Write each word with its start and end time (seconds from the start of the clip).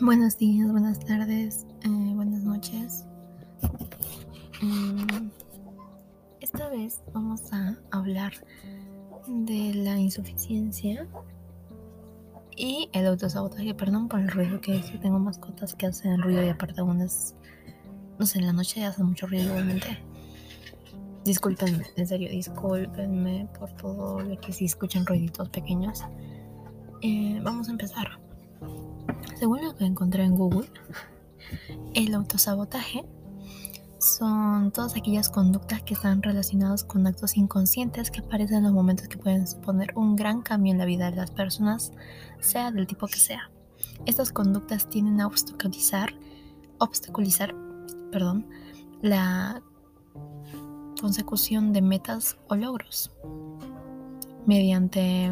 Buenos 0.00 0.36
días, 0.36 0.70
buenas 0.70 1.00
tardes, 1.00 1.66
eh, 1.82 1.88
buenas 1.88 2.42
noches. 2.42 3.06
Mm, 4.60 5.30
esta 6.38 6.68
vez 6.68 7.00
vamos 7.14 7.50
a 7.50 7.78
hablar 7.92 8.34
de 9.26 9.72
la 9.72 9.98
insuficiencia 9.98 11.08
y 12.54 12.90
el 12.92 13.06
autosabotaje. 13.06 13.72
Perdón 13.72 14.08
por 14.08 14.20
el 14.20 14.28
ruido 14.28 14.60
que 14.60 14.76
es. 14.76 15.00
tengo 15.00 15.18
mascotas 15.18 15.74
que 15.74 15.86
hacen 15.86 16.20
ruido 16.20 16.44
y 16.44 16.50
aparte 16.50 16.80
algunas, 16.80 17.34
no 18.18 18.26
sé, 18.26 18.40
en 18.40 18.48
la 18.48 18.52
noche 18.52 18.84
hacen 18.84 19.06
mucho 19.06 19.26
ruido 19.26 19.44
igualmente. 19.46 19.98
Discúlpenme, 21.24 21.86
en 21.96 22.06
serio, 22.06 22.28
discúlpenme 22.28 23.48
por 23.58 23.72
todo 23.72 24.20
lo 24.20 24.38
que 24.40 24.52
si 24.52 24.66
escuchan 24.66 25.06
ruiditos 25.06 25.48
pequeños. 25.48 26.04
Eh, 27.00 27.40
vamos 27.42 27.68
a 27.68 27.70
empezar. 27.70 28.25
Según 29.38 29.62
lo 29.62 29.76
que 29.76 29.84
encontré 29.84 30.24
en 30.24 30.34
Google, 30.34 30.70
el 31.94 32.14
autosabotaje 32.14 33.04
son 33.98 34.72
todas 34.72 34.96
aquellas 34.96 35.28
conductas 35.28 35.82
que 35.82 35.94
están 35.94 36.22
relacionadas 36.22 36.84
con 36.84 37.06
actos 37.06 37.36
inconscientes 37.36 38.10
que 38.10 38.20
aparecen 38.20 38.58
en 38.58 38.64
los 38.64 38.72
momentos 38.72 39.08
que 39.08 39.18
pueden 39.18 39.46
suponer 39.46 39.92
un 39.94 40.16
gran 40.16 40.40
cambio 40.40 40.72
en 40.72 40.78
la 40.78 40.86
vida 40.86 41.10
de 41.10 41.16
las 41.16 41.30
personas, 41.30 41.92
sea 42.40 42.70
del 42.70 42.86
tipo 42.86 43.06
que 43.06 43.18
sea. 43.18 43.50
Estas 44.06 44.32
conductas 44.32 44.88
tienden 44.88 45.20
a 45.20 45.26
obstaculizar, 45.26 46.14
obstaculizar, 46.78 47.54
perdón, 48.10 48.46
la 49.02 49.62
consecución 50.98 51.74
de 51.74 51.82
metas 51.82 52.38
o 52.48 52.56
logros 52.56 53.12
mediante 54.46 55.30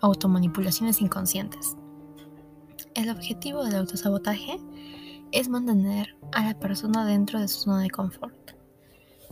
automanipulaciones 0.00 1.02
inconscientes. 1.02 1.76
El 2.94 3.08
objetivo 3.08 3.64
del 3.64 3.76
autosabotaje 3.76 4.58
es 5.32 5.48
mantener 5.48 6.14
a 6.32 6.44
la 6.44 6.58
persona 6.58 7.06
dentro 7.06 7.40
de 7.40 7.48
su 7.48 7.60
zona 7.60 7.80
de 7.80 7.90
confort. 7.90 8.52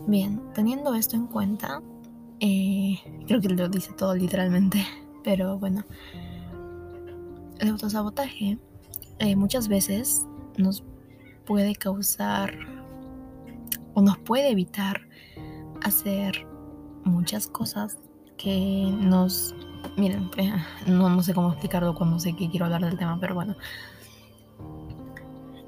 Bien, 0.06 0.40
teniendo 0.54 0.94
esto 0.94 1.16
en 1.16 1.26
cuenta, 1.26 1.82
eh, 2.40 2.98
creo 3.26 3.40
que 3.40 3.50
lo 3.50 3.68
dice 3.68 3.92
todo 3.92 4.14
literalmente, 4.14 4.82
pero 5.24 5.58
bueno, 5.58 5.84
el 7.58 7.68
autosabotaje 7.68 8.58
eh, 9.18 9.36
muchas 9.36 9.68
veces 9.68 10.26
nos 10.56 10.82
puede 11.44 11.74
causar 11.74 12.54
o 13.92 14.00
nos 14.00 14.16
puede 14.18 14.50
evitar 14.50 15.02
hacer 15.82 16.46
muchas 17.04 17.46
cosas 17.46 17.98
que 18.38 18.90
nos 18.98 19.54
miren, 19.96 20.30
eh, 20.36 20.52
no, 20.86 21.08
no 21.08 21.22
sé 21.22 21.34
cómo 21.34 21.50
explicarlo 21.50 21.94
cuando 21.94 22.18
sé 22.18 22.34
que 22.34 22.50
quiero 22.50 22.66
hablar 22.66 22.84
del 22.84 22.98
tema, 22.98 23.18
pero 23.20 23.34
bueno. 23.34 23.56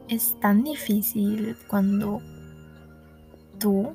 Es 0.08 0.38
tan 0.40 0.62
difícil 0.62 1.56
cuando 1.68 2.20
tú 3.58 3.92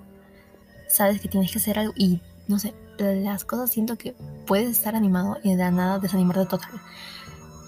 sabes 0.88 1.22
que 1.22 1.28
tienes 1.28 1.52
que 1.52 1.60
hacer 1.60 1.78
algo 1.78 1.94
y 1.96 2.22
no 2.48 2.58
sé, 2.60 2.74
las 2.98 3.44
cosas 3.46 3.72
siento 3.72 3.98
que 3.98 4.16
puedes 4.46 4.70
estar 4.70 4.96
animado 4.96 5.38
y 5.44 5.56
de 5.56 5.72
nada 5.72 6.00
desanimarte 6.00 6.46
total. 6.46 6.72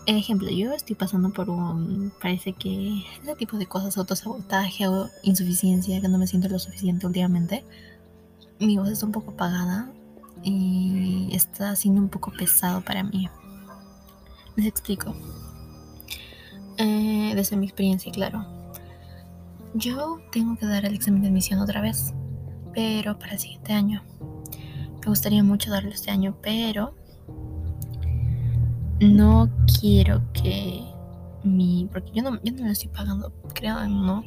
Ejemplo, 0.05 0.49
yo 0.49 0.73
estoy 0.73 0.95
pasando 0.95 1.31
por 1.31 1.49
un, 1.49 2.11
parece 2.19 2.53
que 2.53 3.03
ese 3.21 3.35
tipo 3.35 3.57
de 3.57 3.67
cosas, 3.67 3.97
autosabotaje 3.97 4.87
o 4.87 5.07
insuficiencia, 5.21 6.01
que 6.01 6.07
no 6.07 6.17
me 6.17 6.25
siento 6.25 6.47
lo 6.47 6.57
suficiente 6.57 7.05
últimamente. 7.05 7.63
Mi 8.59 8.77
voz 8.77 8.89
está 8.89 9.05
un 9.05 9.11
poco 9.11 9.31
apagada, 9.31 9.91
y 10.43 11.29
está 11.33 11.75
siendo 11.75 12.01
un 12.01 12.09
poco 12.09 12.31
pesado 12.31 12.81
para 12.81 13.03
mí. 13.03 13.29
Les 14.55 14.65
explico. 14.65 15.15
Eh, 16.77 17.33
desde 17.35 17.57
mi 17.57 17.65
experiencia, 17.65 18.11
claro. 18.11 18.45
Yo 19.73 20.19
tengo 20.31 20.57
que 20.57 20.65
dar 20.65 20.85
el 20.85 20.95
examen 20.95 21.21
de 21.21 21.27
admisión 21.27 21.59
otra 21.59 21.81
vez, 21.81 22.13
pero 22.73 23.19
para 23.19 23.33
el 23.33 23.39
siguiente 23.39 23.73
año. 23.73 24.03
Me 25.01 25.07
gustaría 25.07 25.43
mucho 25.43 25.71
darlo 25.71 25.89
este 25.89 26.11
año, 26.11 26.37
pero 26.41 26.95
no 28.99 29.49
quiero 29.79 30.21
que 30.33 30.83
mi. 31.43 31.87
Porque 31.91 32.11
yo 32.13 32.23
no, 32.23 32.41
yo 32.43 32.53
no 32.53 32.65
lo 32.65 32.71
estoy 32.71 32.89
pagando, 32.89 33.31
creo, 33.53 33.87
no, 33.87 34.23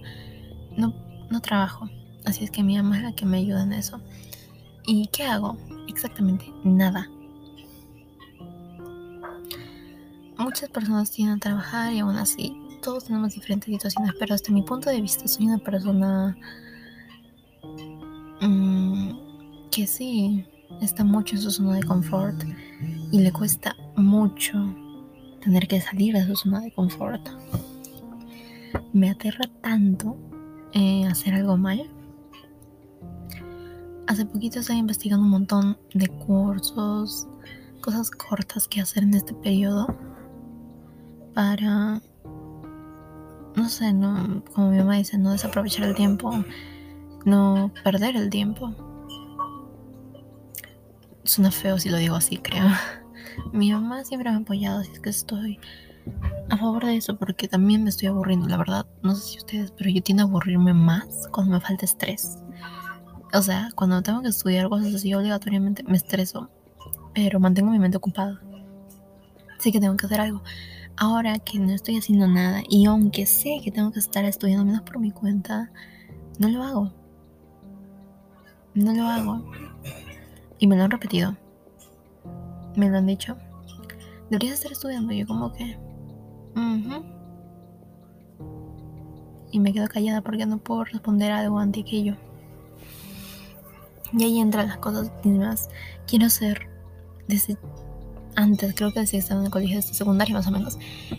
no, 0.76 0.94
no 1.30 1.40
trabajo. 1.40 1.88
Así 2.24 2.44
es 2.44 2.50
que 2.50 2.62
mi 2.62 2.76
mamá 2.76 2.98
es 2.98 3.02
la 3.02 3.12
que 3.14 3.26
me 3.26 3.38
ayuda 3.38 3.62
en 3.64 3.72
eso. 3.72 4.00
¿Y 4.84 5.08
qué 5.08 5.24
hago? 5.24 5.56
Exactamente 5.92 6.50
nada. 6.64 7.06
Muchas 10.38 10.70
personas 10.70 11.10
tienen 11.10 11.34
a 11.34 11.38
trabajar 11.38 11.92
y 11.92 11.98
aún 11.98 12.16
así 12.16 12.56
todos 12.82 13.04
tenemos 13.04 13.34
diferentes 13.34 13.66
situaciones, 13.66 14.14
pero 14.18 14.34
desde 14.34 14.52
mi 14.52 14.62
punto 14.62 14.88
de 14.88 15.00
vista 15.00 15.28
soy 15.28 15.46
una 15.46 15.58
persona 15.58 16.36
mmm, 18.40 19.10
que 19.70 19.86
sí 19.86 20.44
está 20.80 21.04
mucho 21.04 21.36
en 21.36 21.42
su 21.42 21.50
zona 21.50 21.74
de 21.76 21.82
confort 21.84 22.42
y 23.12 23.20
le 23.20 23.30
cuesta 23.30 23.76
mucho 23.96 24.74
tener 25.42 25.68
que 25.68 25.80
salir 25.80 26.14
de 26.14 26.26
su 26.26 26.34
zona 26.34 26.60
de 26.60 26.72
confort. 26.72 27.28
Me 28.94 29.10
aterra 29.10 29.44
tanto 29.60 30.16
eh, 30.72 31.04
hacer 31.06 31.34
algo 31.34 31.56
mal 31.58 31.88
Hace 34.06 34.26
poquito 34.26 34.60
estaba 34.60 34.78
investigando 34.78 35.24
un 35.24 35.30
montón 35.30 35.78
de 35.94 36.08
cursos, 36.08 37.28
cosas 37.80 38.10
cortas 38.10 38.68
que 38.68 38.80
hacer 38.80 39.04
en 39.04 39.14
este 39.14 39.34
periodo 39.34 39.86
para, 41.34 42.00
no 43.56 43.68
sé, 43.68 43.92
no, 43.92 44.42
como 44.52 44.70
mi 44.70 44.78
mamá 44.78 44.96
dice, 44.96 45.18
no 45.18 45.32
desaprovechar 45.32 45.86
el 45.86 45.94
tiempo, 45.94 46.44
no 47.24 47.72
perder 47.84 48.16
el 48.16 48.28
tiempo. 48.28 48.74
Suena 51.24 51.50
feo 51.50 51.78
si 51.78 51.88
lo 51.88 51.96
digo 51.98 52.16
así, 52.16 52.38
creo. 52.38 52.66
Mi 53.52 53.72
mamá 53.72 54.04
siempre 54.04 54.28
me 54.30 54.36
ha 54.36 54.40
apoyado, 54.40 54.80
así 54.80 54.90
es 54.92 55.00
que 55.00 55.10
estoy 55.10 55.58
a 56.50 56.56
favor 56.56 56.84
de 56.84 56.96
eso 56.96 57.16
porque 57.16 57.48
también 57.48 57.84
me 57.84 57.90
estoy 57.90 58.08
aburriendo, 58.08 58.48
la 58.48 58.56
verdad. 58.56 58.86
No 59.02 59.14
sé 59.14 59.32
si 59.32 59.38
ustedes, 59.38 59.70
pero 59.70 59.90
yo 59.90 60.02
tiendo 60.02 60.24
a 60.24 60.26
aburrirme 60.26 60.74
más 60.74 61.28
cuando 61.30 61.54
me 61.54 61.60
falta 61.60 61.84
estrés. 61.84 62.38
O 63.34 63.40
sea, 63.40 63.70
cuando 63.74 64.02
tengo 64.02 64.20
que 64.20 64.28
estudiar 64.28 64.68
cosas 64.68 64.94
así 64.94 65.14
obligatoriamente 65.14 65.82
me 65.84 65.96
estreso, 65.96 66.50
pero 67.14 67.40
mantengo 67.40 67.70
mi 67.70 67.78
mente 67.78 67.96
ocupada. 67.96 68.40
Sé 69.58 69.72
que 69.72 69.80
tengo 69.80 69.96
que 69.96 70.04
hacer 70.06 70.20
algo. 70.20 70.42
Ahora 70.98 71.38
que 71.38 71.58
no 71.58 71.72
estoy 71.72 71.96
haciendo 71.96 72.26
nada 72.26 72.62
y 72.68 72.84
aunque 72.84 73.24
sé 73.24 73.60
que 73.64 73.70
tengo 73.70 73.90
que 73.90 74.00
estar 74.00 74.24
estudiando 74.26 74.66
menos 74.66 74.82
por 74.82 74.98
mi 74.98 75.10
cuenta, 75.10 75.70
no 76.38 76.48
lo 76.48 76.62
hago. 76.62 76.92
No 78.74 78.92
lo 78.92 79.06
hago. 79.06 79.42
Y 80.58 80.66
me 80.66 80.76
lo 80.76 80.84
han 80.84 80.90
repetido. 80.90 81.34
Me 82.76 82.90
lo 82.90 82.98
han 82.98 83.06
dicho. 83.06 83.36
Deberías 84.28 84.54
estar 84.54 84.72
estudiando. 84.72 85.12
Yo 85.14 85.26
como 85.26 85.52
que... 85.52 85.78
Y 89.50 89.60
me 89.60 89.72
quedo 89.72 89.86
callada 89.88 90.20
porque 90.20 90.44
no 90.44 90.58
puedo 90.58 90.84
responder 90.84 91.32
algo 91.32 91.58
ante 91.58 91.80
aquello. 91.80 92.16
Y 94.12 94.24
ahí 94.24 94.40
entran 94.40 94.68
las 94.68 94.78
cosas 94.78 95.10
más. 95.24 95.68
Quiero 96.06 96.28
ser 96.28 96.68
desde 97.28 97.56
antes, 98.36 98.74
creo 98.74 98.92
que 98.92 99.00
desde 99.00 99.12
que 99.12 99.18
estaba 99.18 99.40
en 99.40 99.46
el 99.46 99.52
colegio 99.52 99.76
de 99.76 99.82
secundaria 99.82 100.34
más 100.34 100.46
o 100.46 100.50
menos, 100.50 100.78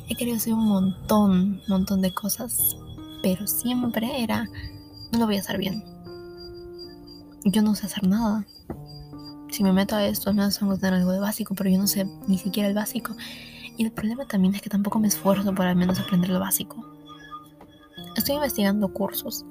he 0.10 0.16
querido 0.16 0.38
hacer 0.38 0.54
un 0.54 0.68
montón, 0.68 1.62
montón 1.68 2.02
de 2.02 2.14
cosas, 2.14 2.76
pero 3.22 3.46
siempre 3.48 4.24
era, 4.24 4.46
no 5.12 5.20
lo 5.20 5.26
voy 5.26 5.38
a 5.38 5.40
hacer 5.40 5.58
bien. 5.58 5.84
Yo 7.46 7.62
no 7.62 7.76
sé 7.76 7.88
hacer 7.88 8.08
nada. 8.08 8.46
Si 9.50 9.64
me 9.64 9.74
meto 9.74 9.96
a 9.96 10.06
esto, 10.06 10.30
al 10.30 10.36
menos 10.36 10.58
tengo 10.58 10.74
que 10.74 10.80
tener 10.80 10.96
algo 10.96 11.12
de 11.12 11.20
básico, 11.20 11.54
pero 11.56 11.70
yo 11.70 11.78
no 11.78 11.88
sé 11.88 12.06
ni 12.28 12.38
siquiera 12.38 12.70
el 12.70 12.76
básico. 12.76 13.16
Y 13.78 13.84
el 13.84 13.92
problema 13.92 14.26
también 14.26 14.56
es 14.56 14.62
que 14.62 14.70
tampoco 14.70 15.00
me 15.00 15.08
esfuerzo 15.08 15.54
por 15.54 15.66
al 15.66 15.76
menos 15.76 16.00
aprender 16.00 16.30
lo 16.30 16.40
básico. 16.40 16.84
Estoy 18.16 18.36
investigando 18.36 18.92
cursos. 18.94 19.46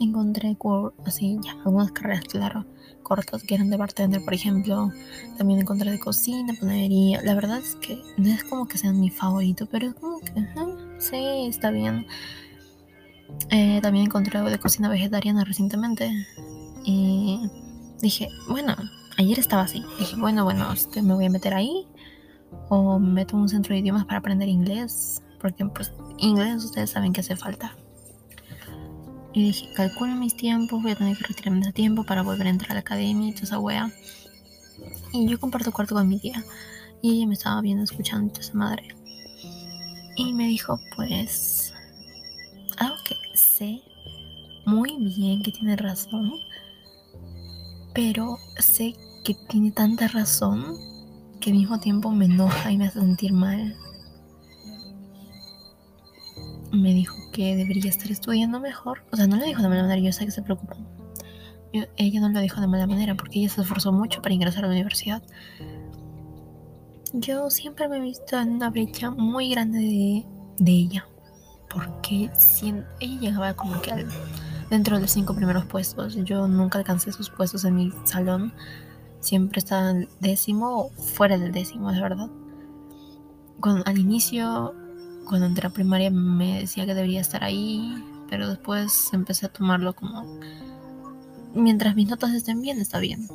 Encontré 0.00 0.56
así, 1.04 1.38
ya, 1.42 1.52
algunas 1.64 1.92
carreras, 1.92 2.24
claro 2.24 2.64
cortas 3.06 3.44
que 3.44 3.54
eran 3.54 3.70
de 3.70 3.76
bartender, 3.76 4.20
por 4.24 4.34
ejemplo. 4.34 4.90
También 5.38 5.60
encontré 5.60 5.92
de 5.92 6.00
cocina, 6.00 6.52
panadería. 6.58 7.22
La 7.22 7.36
verdad 7.36 7.58
es 7.58 7.76
que 7.76 8.02
no 8.16 8.28
es 8.28 8.42
como 8.42 8.66
que 8.66 8.78
sean 8.78 8.98
mi 8.98 9.10
favorito, 9.10 9.68
pero 9.70 9.94
como 9.94 10.18
que, 10.18 10.32
sí, 10.98 11.46
está 11.48 11.70
bien. 11.70 12.04
Eh, 13.50 13.78
también 13.80 14.06
encontré 14.06 14.38
algo 14.38 14.50
de 14.50 14.58
cocina 14.58 14.88
vegetariana 14.88 15.44
recientemente. 15.44 16.10
Y 16.84 17.48
dije, 18.02 18.28
bueno, 18.48 18.74
ayer 19.18 19.38
estaba 19.38 19.62
así. 19.62 19.84
Dije, 20.00 20.16
bueno, 20.16 20.42
bueno, 20.42 20.72
este, 20.72 21.00
me 21.00 21.14
voy 21.14 21.26
a 21.26 21.30
meter 21.30 21.54
ahí. 21.54 21.86
O 22.68 22.98
me 22.98 23.12
meto 23.12 23.36
en 23.36 23.42
un 23.42 23.48
centro 23.48 23.72
de 23.72 23.80
idiomas 23.80 24.04
para 24.04 24.18
aprender 24.18 24.48
inglés. 24.48 25.22
Porque 25.40 25.64
pues 25.66 25.92
inglés 26.18 26.64
ustedes 26.64 26.90
saben 26.90 27.12
que 27.12 27.20
hace 27.20 27.36
falta. 27.36 27.76
Y 29.36 29.42
dije, 29.42 29.68
calculo 29.74 30.14
mis 30.14 30.34
tiempos, 30.34 30.82
voy 30.82 30.92
a 30.92 30.96
tener 30.96 31.14
que 31.14 31.24
retirarme 31.24 31.66
de 31.66 31.72
tiempo 31.74 32.04
para 32.04 32.22
volver 32.22 32.46
a 32.46 32.50
entrar 32.50 32.70
a 32.70 32.74
la 32.74 32.80
academia 32.80 33.28
y 33.28 33.32
toda 33.32 33.44
esa 33.44 33.58
wea. 33.58 33.92
Y 35.12 35.28
yo 35.28 35.38
comparto 35.38 35.72
cuarto 35.72 35.94
con 35.94 36.08
mi 36.08 36.18
tía. 36.18 36.42
Y 37.02 37.18
ella 37.18 37.26
me 37.26 37.34
estaba 37.34 37.60
viendo, 37.60 37.84
escuchando 37.84 38.32
toda 38.32 38.40
esa 38.40 38.54
madre. 38.54 38.88
Y 40.16 40.32
me 40.32 40.46
dijo, 40.46 40.80
pues, 40.96 41.74
algo 42.78 42.96
que 43.04 43.14
sé 43.36 43.82
muy 44.64 44.96
bien 44.96 45.42
que 45.42 45.52
tiene 45.52 45.76
razón, 45.76 46.32
pero 47.92 48.38
sé 48.58 48.94
que 49.22 49.34
tiene 49.50 49.70
tanta 49.70 50.08
razón 50.08 50.64
que 51.42 51.50
al 51.50 51.58
mismo 51.58 51.78
tiempo 51.78 52.10
me 52.10 52.24
enoja 52.24 52.72
y 52.72 52.78
me 52.78 52.86
hace 52.86 53.00
sentir 53.00 53.34
mal. 53.34 53.76
Me 56.76 56.92
dijo 56.92 57.16
que 57.32 57.56
debería 57.56 57.88
estar 57.88 58.10
estudiando 58.10 58.60
mejor. 58.60 59.02
O 59.10 59.16
sea, 59.16 59.26
no 59.26 59.36
lo 59.36 59.44
dijo 59.44 59.62
de 59.62 59.68
mala 59.68 59.82
manera, 59.82 60.00
yo 60.00 60.12
sé 60.12 60.26
que 60.26 60.30
se 60.30 60.42
preocupó. 60.42 60.76
ella 61.96 62.20
no 62.20 62.28
lo 62.28 62.40
dijo 62.40 62.60
de 62.60 62.66
mala 62.66 62.86
manera 62.86 63.14
porque 63.14 63.38
ella 63.38 63.48
se 63.48 63.62
esforzó 63.62 63.92
mucho 63.92 64.20
para 64.20 64.34
ingresar 64.34 64.64
a 64.64 64.68
la 64.68 64.74
universidad. 64.74 65.22
Yo 67.14 67.48
siempre 67.48 67.88
me 67.88 67.96
he 67.96 68.00
visto 68.00 68.38
en 68.38 68.50
una 68.50 68.68
brecha 68.68 69.10
muy 69.10 69.50
grande 69.50 69.78
de, 69.78 70.26
de 70.58 70.72
ella. 70.72 71.06
Porque 71.72 72.30
si, 72.38 72.74
ella 73.00 73.20
llegaba 73.20 73.54
como 73.54 73.80
que 73.80 74.06
dentro 74.68 74.96
de 74.96 75.02
los 75.02 75.10
cinco 75.10 75.34
primeros 75.34 75.64
puestos. 75.64 76.14
Yo 76.24 76.46
nunca 76.46 76.78
alcancé 76.78 77.10
esos 77.10 77.30
puestos 77.30 77.64
en 77.64 77.74
mi 77.74 77.92
salón. 78.04 78.52
Siempre 79.20 79.60
estaba 79.60 79.90
en 79.90 79.96
el 80.02 80.08
décimo 80.20 80.78
o 80.78 80.90
fuera 80.90 81.38
del 81.38 81.52
décimo, 81.52 81.90
de 81.90 82.02
verdad. 82.02 82.28
Cuando, 83.60 83.82
al 83.86 83.98
inicio, 83.98 84.74
cuando 85.26 85.46
entré 85.46 85.66
a 85.66 85.70
primaria, 85.70 86.10
me 86.10 86.60
decía 86.60 86.86
que 86.86 86.94
debería 86.94 87.20
estar 87.20 87.44
ahí. 87.44 88.02
Pero 88.28 88.48
después 88.48 89.10
empecé 89.12 89.46
a 89.46 89.52
tomarlo 89.52 89.94
como... 89.94 90.38
Mientras 91.54 91.94
mis 91.94 92.08
notas 92.08 92.32
estén 92.32 92.60
bien, 92.60 92.80
está 92.80 92.98
bien. 92.98 93.28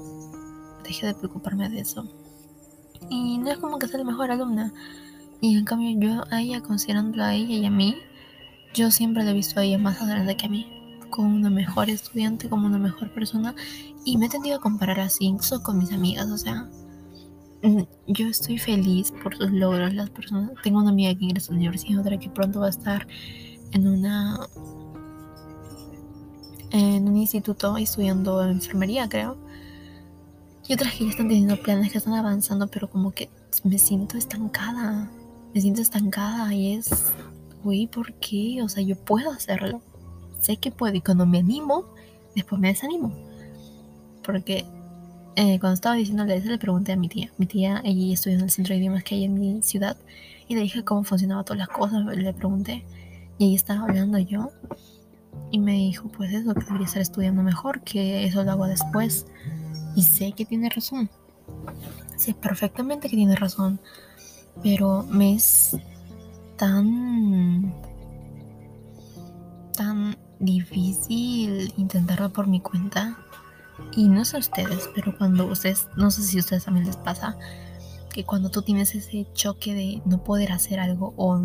Dejé 0.84 1.08
de 1.08 1.14
preocuparme 1.14 1.70
de 1.70 1.80
eso. 1.80 2.08
Y 3.10 3.38
no 3.38 3.52
es 3.52 3.58
como 3.58 3.80
que 3.80 3.88
sea 3.88 4.00
la 4.00 4.06
mejor 4.06 4.32
alumna. 4.32 4.74
Y 5.40 5.58
en 5.58 5.66
cambio 5.66 5.98
yo 6.00 6.24
a 6.30 6.42
ella, 6.42 6.62
considerándola 6.62 7.30
a 7.30 7.36
ella 7.36 7.56
y 7.56 7.66
a 7.66 7.72
mí, 7.72 7.96
yo 8.74 8.92
siempre 8.92 9.24
la 9.24 9.32
he 9.32 9.34
visto 9.34 9.60
a 9.60 9.64
ella 9.64 9.78
más 9.78 10.02
adelante 10.02 10.38
que 10.38 10.46
a 10.46 10.50
mí. 10.50 10.68
Como 11.10 11.36
una 11.36 11.50
mejor 11.50 11.90
estudiante, 11.90 12.48
como 12.48 12.68
una 12.68 12.78
mejor 12.78 13.14
persona. 13.14 13.56
Y 14.06 14.18
me 14.18 14.28
he 14.28 14.30
tendido 14.30 14.58
a 14.58 14.62
comparar 14.62 15.00
así, 15.00 15.26
incluso 15.26 15.64
con 15.64 15.78
mis 15.78 15.92
amigas. 15.92 16.30
O 16.30 16.38
sea, 16.38 16.70
yo 18.08 18.28
estoy 18.28 18.58
feliz 18.58 19.12
por 19.24 19.36
sus 19.36 19.52
logros. 19.52 19.94
Las 19.94 20.10
personas. 20.10 20.52
Tengo 20.64 20.80
una 20.80 20.90
amiga 20.90 21.14
que 21.18 21.26
ingresa 21.26 21.52
a 21.52 21.54
la 21.54 21.60
universidad, 21.60 22.00
otra 22.00 22.18
que 22.18 22.30
pronto 22.30 22.60
va 22.60 22.68
a 22.68 22.72
estar 22.72 23.08
en 23.72 23.88
una. 23.88 24.40
en 26.72 27.08
un 27.08 27.18
instituto 27.18 27.78
estudiando 27.78 28.44
enfermería, 28.44 29.08
creo 29.10 29.38
y 30.72 30.74
otras 30.74 30.94
que 30.94 31.04
ya 31.04 31.10
están 31.10 31.28
teniendo 31.28 31.58
planes, 31.58 31.92
que 31.92 31.98
están 31.98 32.14
avanzando, 32.14 32.68
pero 32.68 32.90
como 32.90 33.12
que 33.12 33.30
me 33.66 33.78
siento 33.78 34.18
estancada. 34.18 35.12
Me 35.54 35.60
siento 35.60 35.82
estancada 35.82 36.54
y 36.54 36.76
es, 36.76 37.14
güey, 37.62 37.88
¿por 37.88 38.14
qué? 38.14 38.62
O 38.64 38.70
sea, 38.70 38.82
yo 38.82 38.96
puedo 38.96 39.32
hacerlo. 39.32 39.82
Sé 40.40 40.56
que 40.56 40.72
puedo 40.72 40.96
y 40.96 41.02
cuando 41.02 41.26
me 41.26 41.40
animo, 41.40 41.94
después 42.36 42.62
me 42.62 42.70
desanimo. 42.70 43.14
Porque 44.24 44.66
eh, 45.36 45.60
cuando 45.60 45.76
estaba 45.76 45.96
diciéndole 45.96 46.36
eso, 46.36 46.50
le 46.50 46.58
pregunté 46.58 46.92
a 46.92 46.98
mi 46.98 47.08
tía. 47.08 47.32
Mi 47.38 47.46
tía, 47.46 47.82
ella 47.86 48.14
estudió 48.14 48.38
en 48.38 48.44
el 48.44 48.52
centro 48.52 48.74
de 48.74 48.80
idiomas 48.80 49.04
que 49.04 49.16
hay 49.16 49.24
en 49.24 49.40
mi 49.40 49.62
ciudad. 49.62 49.98
Y 50.48 50.56
le 50.56 50.62
dije 50.62 50.84
cómo 50.84 51.04
funcionaban 51.04 51.46
todas 51.46 51.60
las 51.60 51.70
cosas. 51.70 52.06
Le 52.06 52.34
pregunté. 52.34 52.84
Y 53.38 53.48
ella 53.48 53.56
estaba 53.56 53.84
hablando 53.84 54.18
yo. 54.18 54.52
Y 55.50 55.60
me 55.60 55.74
dijo, 55.74 56.10
pues 56.10 56.34
eso, 56.34 56.54
que 56.54 56.66
debería 56.66 56.86
estar 56.86 57.02
estudiando 57.02 57.44
mejor, 57.44 57.82
que 57.82 58.26
eso 58.26 58.44
lo 58.44 58.52
hago 58.52 58.68
después. 58.68 59.26
Y 59.96 60.04
sé 60.04 60.34
que 60.34 60.46
tiene 60.46 60.70
razón. 60.70 61.10
Sé 62.18 62.34
perfectamente 62.34 63.10
que 63.10 63.16
tiene 63.16 63.36
razón. 63.36 63.80
Pero 64.62 65.04
me 65.10 65.36
es 65.36 65.78
tan... 66.58 67.74
tan 69.76 70.18
difícil 70.40 71.74
intentarlo 71.78 72.30
por 72.32 72.48
mi 72.48 72.60
cuenta. 72.60 73.18
Y 73.96 74.08
no 74.08 74.24
sé 74.26 74.38
ustedes, 74.38 74.90
pero 74.96 75.18
cuando 75.18 75.46
ustedes, 75.46 75.88
no 75.98 76.12
sé 76.12 76.24
si 76.24 76.38
a 76.38 76.42
ustedes 76.42 76.66
también 76.66 76.86
les 76.86 76.98
pasa, 76.98 77.38
que 78.14 78.24
cuando 78.24 78.50
tú 78.50 78.62
tienes 78.62 78.94
ese 78.96 79.28
choque 79.34 79.74
de 79.74 80.02
no 80.06 80.24
poder 80.24 80.52
hacer 80.52 80.80
algo 80.80 81.14
o 81.18 81.40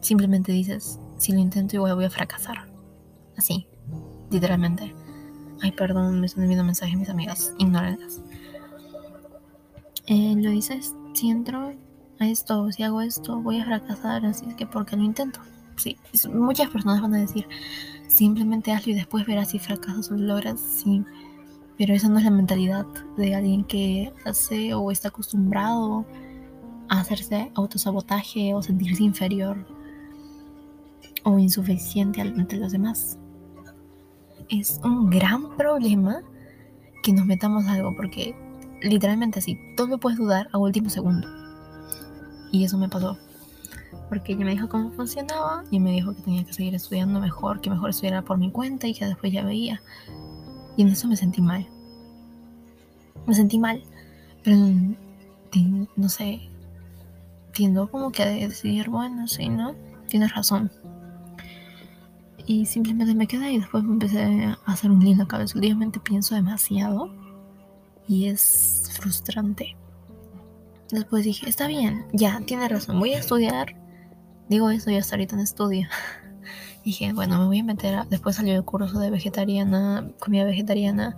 simplemente 0.00 0.52
dices, 0.52 0.98
si 1.18 1.32
lo 1.32 1.38
intento 1.38 1.76
igual 1.76 1.94
voy 1.94 2.04
a 2.04 2.10
fracasar. 2.10 2.68
Así, 3.36 3.66
literalmente. 4.30 4.94
Ay, 5.60 5.72
perdón, 5.72 6.20
me 6.20 6.26
están 6.26 6.42
enviando 6.42 6.64
mensajes 6.64 6.96
mis 6.96 7.08
amigas. 7.08 7.54
Ignórenlas. 7.58 8.20
Eh, 10.06 10.34
lo 10.36 10.50
dices, 10.50 10.94
si 11.14 11.30
entro 11.30 11.72
a 12.18 12.28
esto, 12.28 12.70
si 12.72 12.82
hago 12.82 13.00
esto, 13.00 13.40
voy 13.40 13.60
a 13.60 13.64
fracasar, 13.64 14.26
así 14.26 14.44
es 14.48 14.54
que 14.54 14.66
porque 14.66 14.96
lo 14.96 15.02
intento. 15.02 15.40
Sí, 15.76 15.96
muchas 16.32 16.70
personas 16.70 17.00
van 17.00 17.14
a 17.14 17.18
decir, 17.18 17.48
simplemente 18.06 18.72
hazlo 18.72 18.92
y 18.92 18.94
después 18.94 19.26
verás 19.26 19.50
si 19.50 19.58
fracasas 19.58 20.10
o 20.10 20.14
lo 20.14 20.34
logras. 20.34 20.60
Sí, 20.60 21.02
pero 21.78 21.94
esa 21.94 22.08
no 22.08 22.18
es 22.18 22.24
la 22.24 22.30
mentalidad 22.30 22.86
de 23.16 23.34
alguien 23.34 23.64
que 23.64 24.12
hace 24.24 24.74
o 24.74 24.90
está 24.90 25.08
acostumbrado 25.08 26.04
a 26.88 27.00
hacerse 27.00 27.50
autosabotaje 27.54 28.54
o 28.54 28.62
sentirse 28.62 29.02
inferior 29.02 29.66
o 31.24 31.38
insuficiente 31.38 32.20
ante 32.20 32.56
los 32.56 32.72
demás 32.72 33.18
es 34.48 34.80
un 34.84 35.10
gran 35.10 35.56
problema 35.56 36.22
que 37.02 37.12
nos 37.12 37.26
metamos 37.26 37.66
algo, 37.66 37.94
porque 37.96 38.34
literalmente 38.82 39.38
así, 39.38 39.58
todo 39.76 39.88
lo 39.88 39.98
puedes 39.98 40.18
dudar 40.18 40.48
a 40.52 40.58
último 40.58 40.90
segundo. 40.90 41.28
Y 42.50 42.64
eso 42.64 42.78
me 42.78 42.88
pasó. 42.88 43.18
Porque 44.08 44.32
ella 44.32 44.44
me 44.44 44.52
dijo 44.52 44.68
cómo 44.68 44.90
funcionaba 44.92 45.64
y 45.70 45.80
me 45.80 45.92
dijo 45.92 46.14
que 46.14 46.22
tenía 46.22 46.44
que 46.44 46.52
seguir 46.52 46.74
estudiando 46.74 47.20
mejor, 47.20 47.60
que 47.60 47.70
mejor 47.70 47.90
estudiara 47.90 48.22
por 48.22 48.38
mi 48.38 48.50
cuenta 48.50 48.86
y 48.86 48.94
que 48.94 49.06
después 49.06 49.32
ya 49.32 49.44
veía. 49.44 49.82
Y 50.76 50.82
en 50.82 50.88
eso 50.88 51.08
me 51.08 51.16
sentí 51.16 51.40
mal. 51.40 51.66
Me 53.26 53.34
sentí 53.34 53.58
mal. 53.58 53.82
Pero 54.42 54.56
no 55.96 56.08
sé. 56.08 56.48
Tiendo 57.52 57.88
como 57.88 58.10
que 58.10 58.22
a 58.22 58.26
decidir, 58.26 58.90
bueno, 58.90 59.28
sí, 59.28 59.48
¿no? 59.48 59.74
Tienes 60.08 60.34
razón. 60.34 60.70
Y 62.46 62.66
simplemente 62.66 63.14
me 63.14 63.26
quedé 63.26 63.52
y 63.52 63.58
después 63.58 63.84
me 63.84 63.92
empecé 63.92 64.22
a 64.44 64.58
hacer 64.66 64.90
un 64.90 65.00
lío 65.02 65.12
en 65.12 65.26
cabeza. 65.26 65.56
Últimamente 65.56 66.00
pienso 66.00 66.34
demasiado 66.34 67.10
y 68.06 68.26
es 68.26 68.90
frustrante. 69.00 69.76
Después 70.90 71.24
dije, 71.24 71.48
está 71.48 71.66
bien, 71.66 72.04
ya, 72.12 72.40
tiene 72.40 72.68
razón, 72.68 72.98
voy 73.00 73.14
a 73.14 73.18
estudiar. 73.18 73.74
Digo 74.48 74.70
eso 74.70 74.90
y 74.90 74.96
hasta 74.96 75.14
ahorita 75.14 75.36
en 75.36 75.42
estudio. 75.42 75.88
dije, 76.84 77.12
bueno, 77.12 77.38
me 77.38 77.46
voy 77.46 77.60
a 77.60 77.64
meter 77.64 77.94
a... 77.94 78.04
Después 78.04 78.36
salió 78.36 78.54
el 78.54 78.64
curso 78.64 78.98
de 78.98 79.10
vegetariana, 79.10 80.10
comida 80.18 80.44
vegetariana 80.44 81.16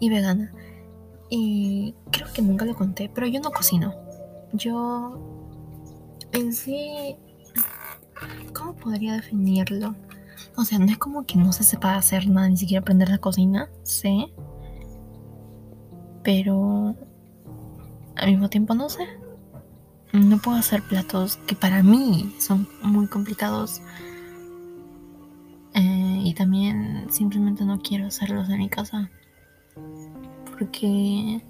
y 0.00 0.10
vegana. 0.10 0.52
Y 1.30 1.94
creo 2.10 2.26
que 2.32 2.42
nunca 2.42 2.64
lo 2.64 2.74
conté, 2.74 3.10
pero 3.14 3.26
yo 3.26 3.40
no 3.40 3.50
cocino. 3.50 3.94
Yo 4.52 5.18
en 6.32 6.52
sí... 6.52 7.16
¿Cómo 8.52 8.74
podría 8.74 9.14
definirlo? 9.14 9.94
O 10.56 10.64
sea, 10.64 10.78
no 10.80 10.86
es 10.86 10.98
como 10.98 11.24
que 11.24 11.38
no 11.38 11.52
se 11.52 11.62
sepa 11.62 11.94
hacer 11.94 12.28
nada, 12.28 12.48
ni 12.48 12.56
siquiera 12.56 12.80
aprender 12.80 13.08
la 13.08 13.18
cocina, 13.18 13.70
sé. 13.84 14.32
Pero 16.24 16.96
al 18.16 18.30
mismo 18.30 18.48
tiempo 18.48 18.74
no 18.74 18.88
sé. 18.88 19.06
No 20.12 20.38
puedo 20.38 20.56
hacer 20.56 20.82
platos 20.82 21.36
que 21.46 21.54
para 21.54 21.82
mí 21.82 22.34
son 22.40 22.68
muy 22.82 23.06
complicados. 23.06 23.80
Eh, 25.78 26.22
y 26.24 26.34
también 26.34 27.06
simplemente 27.08 27.64
no 27.64 27.78
quiero 27.78 28.06
hacerlos 28.06 28.48
en 28.48 28.58
mi 28.58 28.68
casa. 28.68 29.08
Porque 30.58 31.40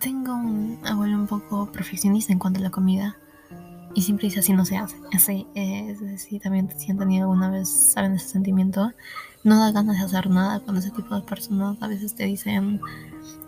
tengo 0.00 0.34
un 0.34 0.80
abuelo 0.84 1.16
un 1.16 1.28
poco 1.28 1.70
perfeccionista 1.70 2.32
en 2.32 2.40
cuanto 2.40 2.58
a 2.58 2.64
la 2.64 2.70
comida. 2.70 3.16
Y 3.94 4.02
siempre 4.02 4.26
dice 4.26 4.40
así 4.40 4.52
no 4.52 4.64
se 4.64 4.76
hace. 4.76 4.96
Así, 5.12 5.46
es 5.54 6.00
decir, 6.00 6.42
también 6.42 6.68
si 6.76 6.90
han 6.90 6.98
tenido 6.98 7.24
alguna 7.30 7.48
vez, 7.48 7.68
saben 7.68 8.14
ese 8.14 8.28
sentimiento. 8.28 8.90
No 9.44 9.60
da 9.60 9.70
ganas 9.70 9.98
de 9.98 10.04
hacer 10.04 10.28
nada 10.30 10.58
cuando 10.58 10.80
ese 10.80 10.90
tipo 10.90 11.14
de 11.14 11.22
personas 11.22 11.80
a 11.80 11.86
veces 11.86 12.16
te 12.16 12.24
dicen 12.24 12.80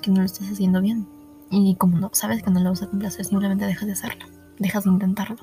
que 0.02 0.12
no 0.12 0.20
lo 0.20 0.26
estás 0.26 0.52
haciendo 0.52 0.80
bien. 0.80 1.09
Y 1.50 1.75
como 1.75 1.99
no 1.99 2.11
sabes 2.12 2.44
que 2.44 2.50
no 2.52 2.61
lo 2.61 2.70
vas 2.70 2.82
a 2.82 2.88
complacer, 2.88 3.25
simplemente 3.25 3.66
dejas 3.66 3.87
de 3.87 3.94
hacerlo. 3.94 4.26
Dejas 4.61 4.85
de 4.85 4.90
intentarlo. 4.90 5.37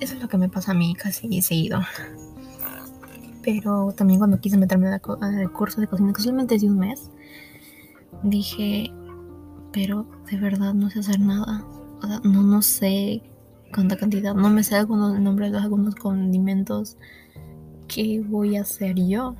Eso 0.00 0.14
es 0.14 0.20
lo 0.20 0.28
que 0.28 0.38
me 0.38 0.48
pasa 0.48 0.72
a 0.72 0.74
mí 0.74 0.94
casi 0.96 1.40
seguido. 1.40 1.80
Pero 3.50 3.94
también 3.96 4.18
cuando 4.18 4.40
quise 4.40 4.58
meterme 4.58 4.88
al 4.88 5.52
curso 5.54 5.80
de 5.80 5.86
cocina, 5.86 6.12
que 6.12 6.20
solamente 6.20 6.56
es 6.56 6.60
de 6.60 6.68
un 6.68 6.78
mes, 6.78 7.10
dije, 8.22 8.92
pero 9.72 10.06
de 10.30 10.36
verdad 10.36 10.74
no 10.74 10.90
sé 10.90 10.98
hacer 10.98 11.18
nada. 11.18 11.64
O 12.02 12.06
sea, 12.06 12.20
no, 12.24 12.42
no 12.42 12.60
sé 12.60 13.22
cuánta 13.74 13.96
cantidad. 13.96 14.34
No 14.34 14.50
me 14.50 14.62
sé 14.62 14.76
algunos 14.76 15.18
nombres 15.18 15.50
de 15.50 15.56
algunos 15.56 15.94
condimentos 15.94 16.98
que 17.86 18.20
voy 18.20 18.58
a 18.58 18.60
hacer 18.60 18.96
yo. 18.96 19.34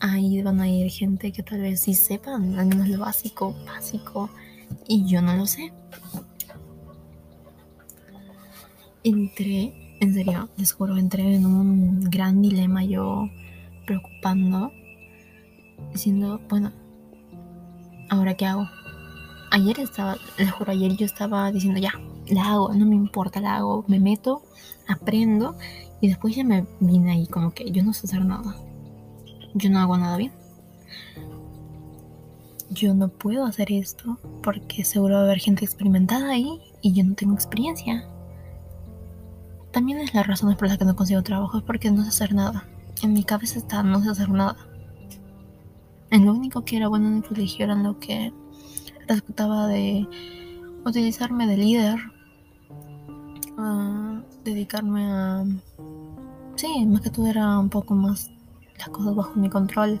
Ahí 0.00 0.40
van 0.40 0.62
a 0.62 0.68
ir 0.70 0.90
gente 0.90 1.30
que 1.30 1.42
tal 1.42 1.60
vez 1.60 1.80
sí 1.80 1.92
sepan, 1.92 2.58
al 2.58 2.66
menos 2.66 2.88
lo 2.88 3.00
básico, 3.00 3.54
básico, 3.66 4.30
y 4.88 5.04
yo 5.04 5.20
no 5.20 5.36
lo 5.36 5.44
sé. 5.44 5.70
Entré 9.02 9.83
En 10.04 10.12
serio, 10.12 10.50
les 10.58 10.70
juro, 10.70 10.98
entré 10.98 11.34
en 11.34 11.46
un 11.46 12.10
gran 12.10 12.42
dilema 12.42 12.84
yo 12.84 13.30
preocupando, 13.86 14.70
diciendo, 15.94 16.42
bueno, 16.50 16.72
¿ahora 18.10 18.34
qué 18.34 18.44
hago? 18.44 18.68
Ayer 19.50 19.80
estaba, 19.80 20.18
les 20.36 20.52
juro, 20.52 20.72
ayer 20.72 20.94
yo 20.94 21.06
estaba 21.06 21.50
diciendo, 21.50 21.80
ya, 21.80 21.92
la 22.28 22.52
hago, 22.52 22.74
no 22.74 22.84
me 22.84 22.94
importa, 22.94 23.40
la 23.40 23.56
hago, 23.56 23.86
me 23.88 23.98
meto, 23.98 24.42
aprendo 24.86 25.56
y 26.02 26.08
después 26.08 26.36
ya 26.36 26.44
me 26.44 26.66
vine 26.80 27.12
ahí 27.12 27.26
como 27.26 27.54
que 27.54 27.70
yo 27.70 27.82
no 27.82 27.94
sé 27.94 28.06
hacer 28.06 28.26
nada. 28.26 28.54
Yo 29.54 29.70
no 29.70 29.78
hago 29.78 29.96
nada 29.96 30.18
bien. 30.18 30.32
Yo 32.68 32.92
no 32.92 33.08
puedo 33.08 33.46
hacer 33.46 33.72
esto 33.72 34.18
porque 34.42 34.84
seguro 34.84 35.14
va 35.14 35.20
a 35.20 35.24
haber 35.24 35.38
gente 35.38 35.64
experimentada 35.64 36.28
ahí 36.28 36.60
y 36.82 36.92
yo 36.92 37.04
no 37.04 37.14
tengo 37.14 37.32
experiencia. 37.32 38.06
También 39.74 39.98
es 39.98 40.14
la 40.14 40.22
razón 40.22 40.54
por 40.56 40.68
la 40.68 40.78
que 40.78 40.84
no 40.84 40.94
consigo 40.94 41.22
trabajo, 41.22 41.58
es 41.58 41.64
porque 41.64 41.90
no 41.90 42.02
sé 42.04 42.08
hacer 42.08 42.32
nada. 42.32 42.64
En 43.02 43.12
mi 43.12 43.24
cabeza 43.24 43.58
está 43.58 43.82
no 43.82 44.00
sé 44.00 44.08
hacer 44.08 44.30
nada. 44.30 44.56
En 46.10 46.24
lo 46.24 46.32
único 46.32 46.64
que 46.64 46.76
era 46.76 46.86
bueno 46.86 47.08
en 47.08 47.16
el 47.16 47.24
colegio 47.24 47.64
era 47.64 47.74
lo 47.74 47.98
que 47.98 48.32
respetaba 49.08 49.66
de 49.66 50.06
utilizarme 50.84 51.48
de 51.48 51.56
líder 51.56 51.98
dedicarme 54.44 55.10
a... 55.10 55.44
Sí, 56.54 56.86
más 56.86 57.00
que 57.00 57.10
todo 57.10 57.26
era 57.26 57.58
un 57.58 57.68
poco 57.68 57.94
más 57.94 58.30
las 58.78 58.88
cosas 58.90 59.14
bajo 59.16 59.34
mi 59.34 59.50
control. 59.50 60.00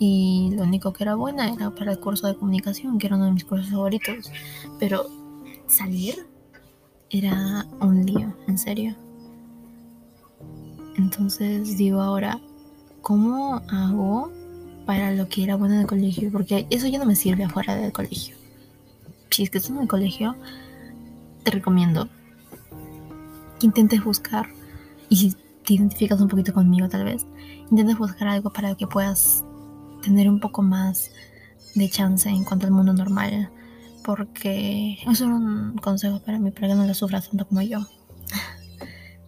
Y 0.00 0.50
lo 0.56 0.64
único 0.64 0.92
que 0.92 1.04
era 1.04 1.14
buena 1.14 1.50
era 1.52 1.70
para 1.70 1.92
el 1.92 2.00
curso 2.00 2.26
de 2.26 2.36
comunicación, 2.36 2.98
que 2.98 3.06
era 3.06 3.16
uno 3.16 3.26
de 3.26 3.32
mis 3.32 3.44
cursos 3.44 3.70
favoritos. 3.70 4.30
Pero 4.80 5.06
salir 5.68 6.26
era 7.10 7.66
un 7.80 8.04
lío, 8.04 8.34
en 8.46 8.58
serio. 8.58 8.94
Entonces 10.96 11.76
digo 11.76 12.00
ahora, 12.00 12.40
¿cómo 13.02 13.62
hago 13.68 14.32
para 14.84 15.12
lo 15.12 15.28
que 15.28 15.44
era 15.44 15.56
bueno 15.56 15.74
en 15.74 15.80
el 15.80 15.86
colegio? 15.86 16.30
Porque 16.32 16.66
eso 16.70 16.86
ya 16.88 16.98
no 16.98 17.06
me 17.06 17.16
sirve 17.16 17.44
afuera 17.44 17.76
del 17.76 17.92
colegio. 17.92 18.36
Si 19.30 19.42
es 19.42 19.50
que 19.50 19.58
estás 19.58 19.70
en 19.70 19.82
el 19.82 19.88
colegio, 19.88 20.34
te 21.44 21.50
recomiendo 21.50 22.08
que 23.58 23.66
intentes 23.66 24.02
buscar, 24.02 24.48
y 25.08 25.16
si 25.16 25.36
te 25.64 25.74
identificas 25.74 26.20
un 26.20 26.28
poquito 26.28 26.52
conmigo 26.52 26.88
tal 26.88 27.04
vez, 27.04 27.26
intentes 27.70 27.98
buscar 27.98 28.28
algo 28.28 28.50
para 28.50 28.74
que 28.74 28.86
puedas 28.86 29.44
tener 30.02 30.28
un 30.28 30.40
poco 30.40 30.62
más 30.62 31.10
de 31.74 31.88
chance 31.88 32.28
en 32.28 32.44
cuanto 32.44 32.66
al 32.66 32.72
mundo 32.72 32.92
normal. 32.92 33.50
Porque 34.08 34.96
es 35.06 35.20
un 35.20 35.76
consejo 35.82 36.18
para 36.20 36.38
mí, 36.38 36.50
para 36.50 36.68
que 36.68 36.74
no 36.74 36.86
lo 36.86 36.94
sufras 36.94 37.28
tanto 37.28 37.46
como 37.46 37.60
yo. 37.60 37.80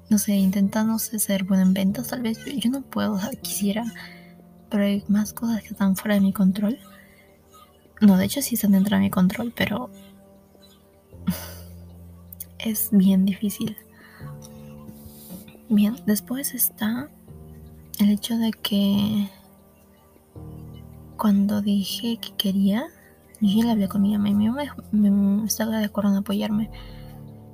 No 0.09 0.17
sé, 0.17 0.33
intenta, 0.33 0.85
no 0.85 0.99
sé, 0.99 1.19
ser 1.19 1.45
bueno 1.45 1.65
en 1.65 1.75
ventas, 1.75 2.09
tal 2.09 2.23
vez. 2.23 2.39
Yo 2.47 2.71
no 2.71 2.81
puedo, 2.81 3.21
quisiera, 3.43 3.85
pero 4.71 4.85
hay 4.85 5.05
más 5.07 5.35
cosas 5.35 5.61
que 5.61 5.69
están 5.69 5.97
fuera 5.97 6.15
de 6.15 6.23
mi 6.23 6.33
control. 6.33 6.79
No, 8.01 8.17
de 8.17 8.25
hecho 8.25 8.41
sí 8.41 8.55
están 8.55 8.73
dentro 8.73 8.97
de 8.97 9.03
mi 9.03 9.11
control, 9.11 9.53
pero 9.55 9.91
es 12.59 12.89
bien 12.91 13.27
difícil. 13.27 13.77
Bien, 15.69 15.95
después 16.07 16.55
está 16.55 17.11
el 17.99 18.09
hecho 18.09 18.39
de 18.39 18.53
que 18.53 19.29
cuando 21.19 21.61
dije 21.61 22.17
que 22.17 22.35
quería, 22.35 22.87
yo 23.41 23.63
le 23.63 23.71
hablé 23.71 23.89
con 23.89 24.03
mi 24.03 24.13
mamá 24.13 24.29
y 24.29 24.35
mi 24.35 24.49
mamá 24.49 24.77
me, 24.93 25.45
estaba 25.45 25.79
de 25.79 25.87
acuerdo 25.87 26.11
en 26.11 26.17
apoyarme. 26.17 26.71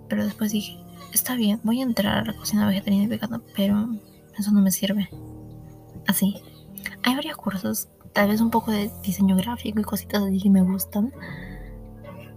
Pero 0.09 0.25
después 0.25 0.52
dije, 0.52 0.78
está 1.12 1.35
bien, 1.35 1.61
voy 1.62 1.81
a 1.81 1.85
entrar 1.85 2.19
a 2.19 2.25
la 2.25 2.37
cocina 2.37 2.66
vegetariana 2.66 3.05
y 3.05 3.09
vegana, 3.09 3.43
pero 3.55 3.88
eso 4.38 4.50
no 4.52 4.61
me 4.61 4.71
sirve. 4.71 5.09
Así. 6.07 6.37
Hay 7.02 7.14
varios 7.14 7.37
cursos, 7.37 7.88
tal 8.12 8.28
vez 8.28 8.40
un 8.40 8.50
poco 8.50 8.71
de 8.71 8.90
diseño 9.02 9.37
gráfico 9.37 9.81
y 9.81 9.85
cositas 9.85 10.23
así 10.23 10.40
que 10.40 10.50
me 10.50 10.62
gustan. 10.62 11.12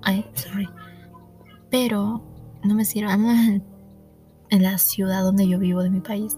Ay, 0.02 0.26
sorry. 0.34 0.68
Pero 1.70 2.24
no 2.64 2.76
me 2.76 2.86
sirve 2.86 3.12
en 3.14 4.64
la 4.64 4.78
ciudad 4.78 5.24
donde 5.24 5.48
yo 5.48 5.60
vivo 5.60 5.84
de 5.84 5.90
mi 5.90 6.00
país 6.00 6.38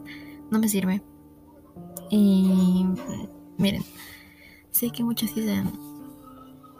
no 0.51 0.59
me 0.59 0.67
sirve. 0.67 1.01
Y 2.09 2.85
miren, 3.57 3.83
sé 4.69 4.91
que 4.91 5.03
muchos 5.03 5.33
dicen, 5.33 5.71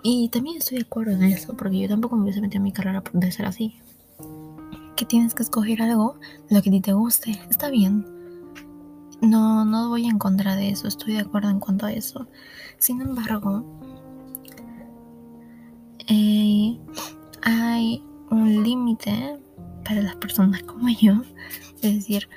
y 0.04 0.30
también 0.30 0.58
estoy 0.58 0.78
de 0.78 0.84
acuerdo 0.84 1.12
en 1.12 1.24
eso, 1.24 1.56
porque 1.56 1.80
yo 1.80 1.88
tampoco 1.88 2.16
me 2.16 2.24
hubiese 2.24 2.42
metido 2.42 2.58
en 2.58 2.64
mi 2.64 2.72
carrera 2.72 3.04
de 3.14 3.32
ser 3.32 3.46
así. 3.46 3.80
Que 4.96 5.06
tienes 5.06 5.34
que 5.34 5.44
escoger 5.44 5.82
algo, 5.82 6.16
lo 6.50 6.62
que 6.62 6.70
a 6.70 6.72
ti 6.72 6.82
te 6.82 6.94
guste, 6.94 7.40
está 7.50 7.70
bien. 7.70 8.06
No, 9.22 9.66
no 9.66 9.90
voy 9.90 10.08
en 10.08 10.18
contra 10.18 10.56
de 10.56 10.70
eso, 10.70 10.88
estoy 10.88 11.14
de 11.14 11.20
acuerdo 11.20 11.50
en 11.50 11.60
cuanto 11.60 11.86
a 11.86 11.94
eso. 11.94 12.28
Sin 12.80 13.02
embargo, 13.02 13.64
eh, 16.08 16.80
hay 17.44 18.04
un 18.32 18.64
límite 18.64 19.40
para 19.84 20.02
las 20.02 20.16
personas 20.16 20.64
como 20.64 20.90
yo. 20.90 21.22
Es 21.82 21.96
decir, 21.96 22.28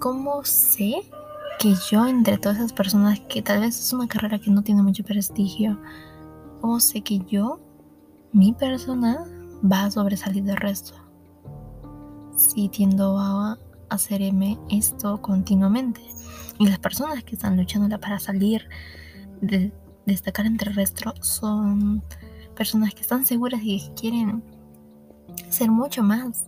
¿cómo 0.00 0.44
sé 0.44 1.02
que 1.60 1.74
yo 1.90 2.06
entre 2.06 2.38
todas 2.38 2.58
esas 2.58 2.72
personas 2.72 3.20
que 3.20 3.42
tal 3.42 3.60
vez 3.60 3.78
es 3.78 3.92
una 3.92 4.08
carrera 4.08 4.38
que 4.38 4.50
no 4.50 4.62
tiene 4.62 4.82
mucho 4.82 5.04
prestigio, 5.04 5.78
cómo 6.60 6.80
sé 6.80 7.02
que 7.02 7.20
yo, 7.26 7.60
mi 8.32 8.52
persona, 8.52 9.24
va 9.64 9.84
a 9.84 9.90
sobresalir 9.90 10.44
del 10.44 10.56
resto? 10.56 10.94
Si 12.36 12.68
tiendo 12.68 13.18
a 13.18 13.58
hacerme 13.88 14.58
esto 14.70 15.20
continuamente. 15.20 16.00
Y 16.58 16.66
las 16.66 16.78
personas 16.78 17.24
que 17.24 17.34
están 17.34 17.56
luchando 17.56 17.98
para 17.98 18.18
salir, 18.18 18.68
de 19.40 19.72
destacar 20.06 20.46
entre 20.46 20.70
el 20.70 20.76
resto, 20.76 21.12
son 21.20 22.02
personas 22.54 22.94
que 22.94 23.00
están 23.00 23.26
seguras 23.26 23.60
y 23.62 23.80
que 23.80 23.94
quieren 23.94 24.42
ser 25.48 25.70
mucho 25.70 26.02
más. 26.02 26.46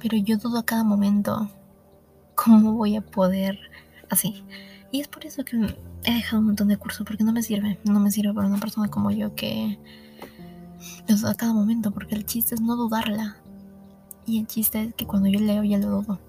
Pero 0.00 0.16
yo 0.16 0.36
dudo 0.36 0.58
a 0.58 0.64
cada 0.64 0.84
momento 0.84 1.48
cómo 2.34 2.74
voy 2.74 2.96
a 2.96 3.00
poder 3.00 3.58
así. 4.10 4.44
Y 4.90 5.00
es 5.00 5.08
por 5.08 5.26
eso 5.26 5.44
que 5.44 5.76
he 6.04 6.14
dejado 6.14 6.40
un 6.40 6.46
montón 6.46 6.68
de 6.68 6.76
cursos, 6.76 7.06
porque 7.06 7.24
no 7.24 7.32
me 7.32 7.42
sirve. 7.42 7.78
No 7.84 8.00
me 8.00 8.10
sirve 8.10 8.32
para 8.34 8.48
una 8.48 8.58
persona 8.58 8.88
como 8.88 9.10
yo 9.10 9.34
que 9.34 9.78
lo 11.08 11.16
duda 11.16 11.32
a 11.32 11.34
cada 11.34 11.52
momento, 11.52 11.90
porque 11.90 12.14
el 12.14 12.24
chiste 12.24 12.54
es 12.54 12.60
no 12.60 12.76
dudarla. 12.76 13.36
Y 14.26 14.40
el 14.40 14.46
chiste 14.46 14.82
es 14.82 14.94
que 14.94 15.06
cuando 15.06 15.28
yo 15.28 15.40
leo 15.40 15.64
ya 15.64 15.78
lo 15.78 16.02
dudo. 16.02 16.20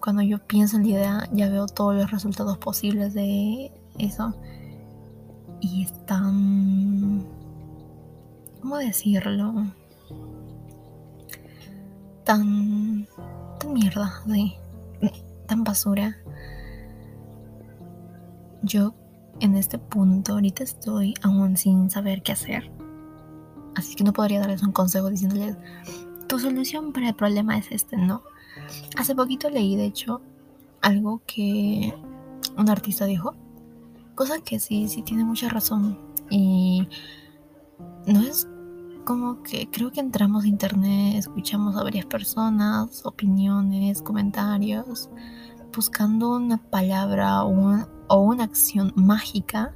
Cuando 0.00 0.22
yo 0.22 0.38
pienso 0.38 0.76
en 0.76 0.84
la 0.84 0.88
idea 0.88 1.28
ya 1.32 1.48
veo 1.48 1.66
todos 1.66 1.94
los 1.94 2.10
resultados 2.10 2.58
posibles 2.58 3.14
de 3.14 3.72
eso. 3.98 4.34
Y 5.60 5.82
es 5.82 6.06
tan... 6.06 7.24
¿Cómo 8.60 8.76
decirlo? 8.76 9.66
tan, 12.28 13.08
tan 13.58 13.72
mierda, 13.72 14.20
de, 14.26 14.52
tan 15.46 15.64
basura. 15.64 16.18
Yo 18.68 18.94
en 19.40 19.56
este 19.56 19.78
punto 19.78 20.34
ahorita 20.34 20.62
estoy 20.62 21.14
aún 21.22 21.56
sin 21.56 21.90
saber 21.90 22.22
qué 22.22 22.32
hacer. 22.32 22.70
Así 23.74 23.94
que 23.94 24.04
no 24.04 24.12
podría 24.12 24.40
darles 24.40 24.62
un 24.62 24.72
consejo 24.72 25.08
diciéndoles, 25.08 25.56
tu 26.28 26.38
solución 26.38 26.92
para 26.92 27.08
el 27.08 27.14
problema 27.14 27.56
es 27.56 27.72
este, 27.72 27.96
no. 27.96 28.22
Hace 28.98 29.14
poquito 29.14 29.48
leí, 29.48 29.74
de 29.76 29.86
hecho, 29.86 30.20
algo 30.82 31.22
que 31.26 31.94
un 32.58 32.68
artista 32.68 33.06
dijo, 33.06 33.34
cosa 34.14 34.40
que 34.40 34.60
sí, 34.60 34.88
sí 34.88 35.02
tiene 35.02 35.24
mucha 35.24 35.48
razón. 35.48 35.98
Y 36.28 36.86
no 38.06 38.20
es 38.20 38.46
como 39.06 39.42
que 39.42 39.70
creo 39.70 39.90
que 39.90 40.00
entramos 40.00 40.44
a 40.44 40.48
internet, 40.48 41.14
escuchamos 41.16 41.74
a 41.76 41.82
varias 41.82 42.04
personas, 42.04 43.06
opiniones, 43.06 44.02
comentarios, 44.02 45.08
buscando 45.74 46.36
una 46.36 46.58
palabra 46.58 47.42
o 47.44 47.48
una, 47.48 47.88
o 48.08 48.20
una 48.20 48.44
acción 48.44 48.92
mágica 48.96 49.74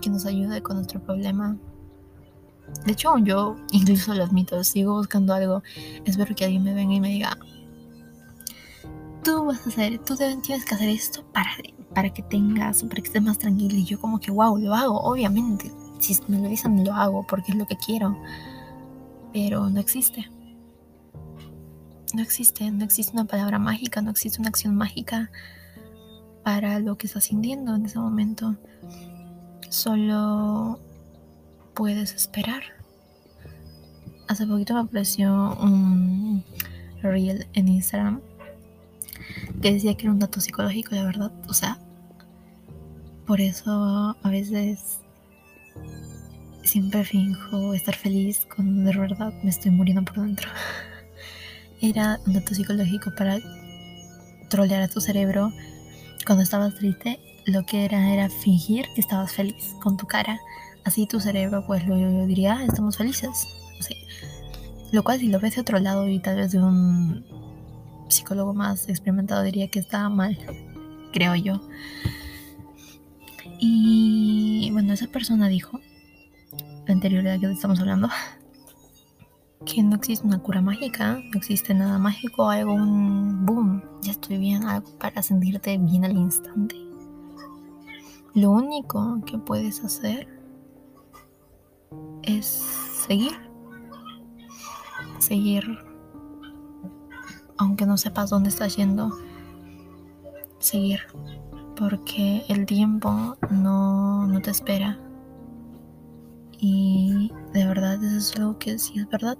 que 0.00 0.10
nos 0.10 0.26
ayude 0.26 0.62
con 0.62 0.76
nuestro 0.76 1.00
problema. 1.02 1.56
De 2.84 2.92
hecho, 2.92 3.16
yo 3.18 3.56
incluso 3.72 4.14
lo 4.14 4.24
admito, 4.24 4.62
sigo 4.64 4.94
buscando 4.94 5.34
algo. 5.34 5.62
Espero 6.04 6.34
que 6.34 6.44
alguien 6.44 6.62
me 6.62 6.74
venga 6.74 6.94
y 6.94 7.00
me 7.00 7.08
diga, 7.08 7.36
tú 9.22 9.46
vas 9.46 9.66
a 9.66 9.70
hacer, 9.70 9.98
tú 10.04 10.16
tienes 10.16 10.64
que 10.64 10.74
hacer 10.74 10.88
esto 10.88 11.24
para, 11.32 11.50
para 11.94 12.10
que 12.12 12.22
tengas, 12.22 12.82
para 12.82 12.96
que 12.96 13.08
estés 13.08 13.22
más 13.22 13.38
tranquilo. 13.38 13.74
Y 13.74 13.84
yo 13.84 14.00
como 14.00 14.20
que, 14.20 14.30
wow, 14.30 14.56
lo 14.58 14.74
hago, 14.74 15.00
obviamente 15.00 15.72
si 16.00 16.16
me 16.28 16.38
lo 16.38 16.48
dicen, 16.48 16.84
lo 16.84 16.94
hago 16.94 17.26
porque 17.26 17.52
es 17.52 17.58
lo 17.58 17.66
que 17.66 17.76
quiero. 17.76 18.16
Pero 19.32 19.68
no 19.68 19.80
existe. 19.80 20.30
No 22.14 22.22
existe, 22.22 22.70
no 22.70 22.84
existe 22.84 23.12
una 23.12 23.26
palabra 23.26 23.58
mágica, 23.58 24.00
no 24.00 24.10
existe 24.10 24.40
una 24.40 24.48
acción 24.48 24.74
mágica 24.74 25.30
para 26.48 26.78
lo 26.78 26.96
que 26.96 27.06
estás 27.06 27.24
sintiendo 27.24 27.74
en 27.74 27.84
ese 27.84 27.98
momento. 27.98 28.56
Solo 29.68 30.80
puedes 31.74 32.14
esperar. 32.14 32.62
Hace 34.28 34.46
poquito 34.46 34.72
me 34.72 34.80
apareció 34.80 35.54
un 35.60 36.42
reel 37.02 37.46
en 37.52 37.68
Instagram 37.68 38.22
que 39.60 39.74
decía 39.74 39.94
que 39.94 40.04
era 40.04 40.12
un 40.12 40.20
dato 40.20 40.40
psicológico, 40.40 40.94
la 40.94 41.04
verdad. 41.04 41.32
O 41.50 41.52
sea, 41.52 41.76
por 43.26 43.42
eso 43.42 44.16
a 44.22 44.30
veces 44.30 45.00
siempre 46.62 47.04
finjo 47.04 47.74
estar 47.74 47.94
feliz 47.94 48.48
cuando 48.56 48.90
de 48.90 48.96
verdad 48.96 49.34
me 49.42 49.50
estoy 49.50 49.70
muriendo 49.70 50.02
por 50.02 50.22
dentro. 50.24 50.48
Era 51.82 52.18
un 52.26 52.32
dato 52.32 52.54
psicológico 52.54 53.14
para 53.14 53.36
trolear 54.48 54.80
a 54.80 54.88
tu 54.88 55.02
cerebro 55.02 55.52
cuando 56.26 56.42
estabas 56.42 56.74
triste. 56.74 57.18
Lo 57.46 57.64
que 57.64 57.84
era 57.84 58.12
era 58.12 58.28
fingir 58.28 58.86
que 58.94 59.00
estabas 59.00 59.32
feliz 59.32 59.74
con 59.80 59.96
tu 59.96 60.06
cara. 60.06 60.38
Así 60.84 61.06
tu 61.06 61.20
cerebro 61.20 61.64
pues 61.66 61.86
lo, 61.86 62.26
diría, 62.26 62.58
ah, 62.58 62.64
estamos 62.64 62.96
felices. 62.96 63.46
Lo 64.92 65.02
cual 65.02 65.20
si 65.20 65.28
lo 65.28 65.38
ves 65.38 65.54
de 65.54 65.60
otro 65.60 65.78
lado 65.78 66.08
y 66.08 66.18
tal 66.18 66.36
vez 66.36 66.52
de 66.52 66.58
un 66.58 67.24
psicólogo 68.08 68.54
más 68.54 68.88
experimentado 68.88 69.42
diría 69.42 69.68
que 69.68 69.80
está 69.80 70.08
mal, 70.08 70.38
creo 71.12 71.34
yo. 71.34 71.60
Y 73.60 74.70
bueno, 74.72 74.92
esa 74.92 75.08
persona 75.08 75.48
dijo, 75.48 75.80
la 76.86 76.94
anterioridad 76.94 77.38
que 77.38 77.50
estamos 77.50 77.80
hablando, 77.80 78.08
que 79.64 79.82
no 79.82 79.96
existe 79.96 80.26
una 80.26 80.38
cura 80.38 80.60
mágica, 80.60 81.14
no 81.14 81.38
existe 81.38 81.74
nada 81.74 81.98
mágico, 81.98 82.48
algo, 82.48 82.74
un 82.74 83.44
boom, 83.44 83.82
ya 84.02 84.12
estoy 84.12 84.38
bien, 84.38 84.64
algo 84.64 84.88
para 84.98 85.22
sentirte 85.22 85.76
bien 85.78 86.04
al 86.04 86.16
instante. 86.16 86.76
Lo 88.34 88.50
único 88.50 89.20
que 89.26 89.38
puedes 89.38 89.82
hacer 89.84 90.28
es 92.22 92.46
seguir, 93.06 93.32
seguir, 95.18 95.64
aunque 97.56 97.86
no 97.86 97.96
sepas 97.96 98.30
dónde 98.30 98.50
estás 98.50 98.76
yendo, 98.76 99.10
seguir, 100.58 101.00
porque 101.76 102.44
el 102.48 102.66
tiempo 102.66 103.36
no, 103.50 104.26
no 104.26 104.40
te 104.40 104.50
espera 104.50 104.98
y 106.60 107.32
de 107.52 107.66
verdad 107.66 108.02
eso 108.02 108.16
es 108.16 108.36
algo 108.36 108.58
que 108.58 108.78
sí 108.78 108.98
es 108.98 109.08
verdad. 109.08 109.38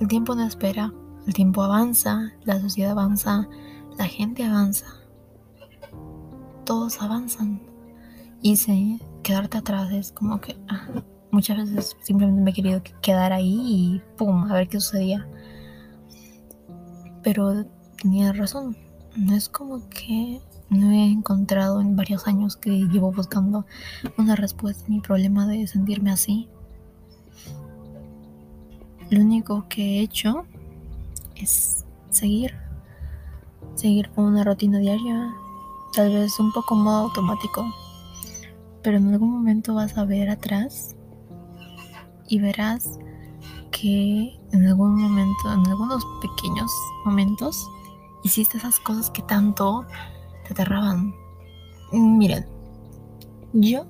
El 0.00 0.08
tiempo 0.08 0.34
no 0.34 0.46
espera, 0.46 0.92
el 1.26 1.34
tiempo 1.34 1.62
avanza, 1.62 2.32
la 2.44 2.60
sociedad 2.60 2.92
avanza, 2.92 3.48
la 3.98 4.04
gente 4.04 4.44
avanza. 4.44 4.86
Todos 6.64 7.02
avanzan. 7.02 7.60
Y 8.40 8.56
se, 8.56 8.98
quedarte 9.22 9.58
atrás 9.58 9.90
es 9.92 10.12
como 10.12 10.40
que 10.40 10.56
ah, 10.68 10.86
muchas 11.32 11.58
veces 11.58 11.96
simplemente 12.00 12.40
me 12.40 12.50
he 12.50 12.54
querido 12.54 12.82
quedar 13.02 13.32
ahí 13.32 13.60
y 13.66 14.02
pum, 14.16 14.44
a 14.44 14.54
ver 14.54 14.68
qué 14.68 14.80
sucedía. 14.80 15.28
Pero 17.22 17.66
tenía 18.00 18.32
razón. 18.32 18.76
No 19.16 19.34
es 19.34 19.48
como 19.48 19.88
que 19.88 20.40
no 20.70 20.92
he 20.92 21.10
encontrado 21.10 21.80
en 21.80 21.96
varios 21.96 22.26
años 22.26 22.56
que 22.56 22.70
llevo 22.70 23.10
buscando 23.10 23.66
una 24.16 24.36
respuesta 24.36 24.84
a 24.86 24.90
mi 24.90 25.00
problema 25.00 25.46
de 25.46 25.66
sentirme 25.66 26.12
así. 26.12 26.48
Lo 29.10 29.20
único 29.20 29.66
que 29.68 29.82
he 29.82 30.00
hecho 30.02 30.44
es 31.34 31.86
seguir, 32.10 32.54
seguir 33.74 34.10
con 34.10 34.24
una 34.24 34.44
rutina 34.44 34.78
diaria, 34.78 35.34
tal 35.94 36.12
vez 36.12 36.38
un 36.38 36.52
poco 36.52 36.74
modo 36.74 37.06
automático, 37.06 37.64
pero 38.82 38.98
en 38.98 39.12
algún 39.12 39.30
momento 39.30 39.74
vas 39.74 39.96
a 39.96 40.04
ver 40.04 40.28
atrás 40.28 40.94
y 42.28 42.38
verás 42.38 42.98
que 43.70 44.38
en 44.52 44.66
algún 44.66 45.00
momento, 45.00 45.52
en 45.52 45.66
algunos 45.66 46.04
pequeños 46.20 46.70
momentos, 47.04 47.66
hiciste 48.24 48.58
esas 48.58 48.78
cosas 48.80 49.10
que 49.10 49.22
tanto 49.22 49.86
te 50.46 50.52
aterraban. 50.52 51.14
Miren, 51.92 52.46
yo. 53.52 53.86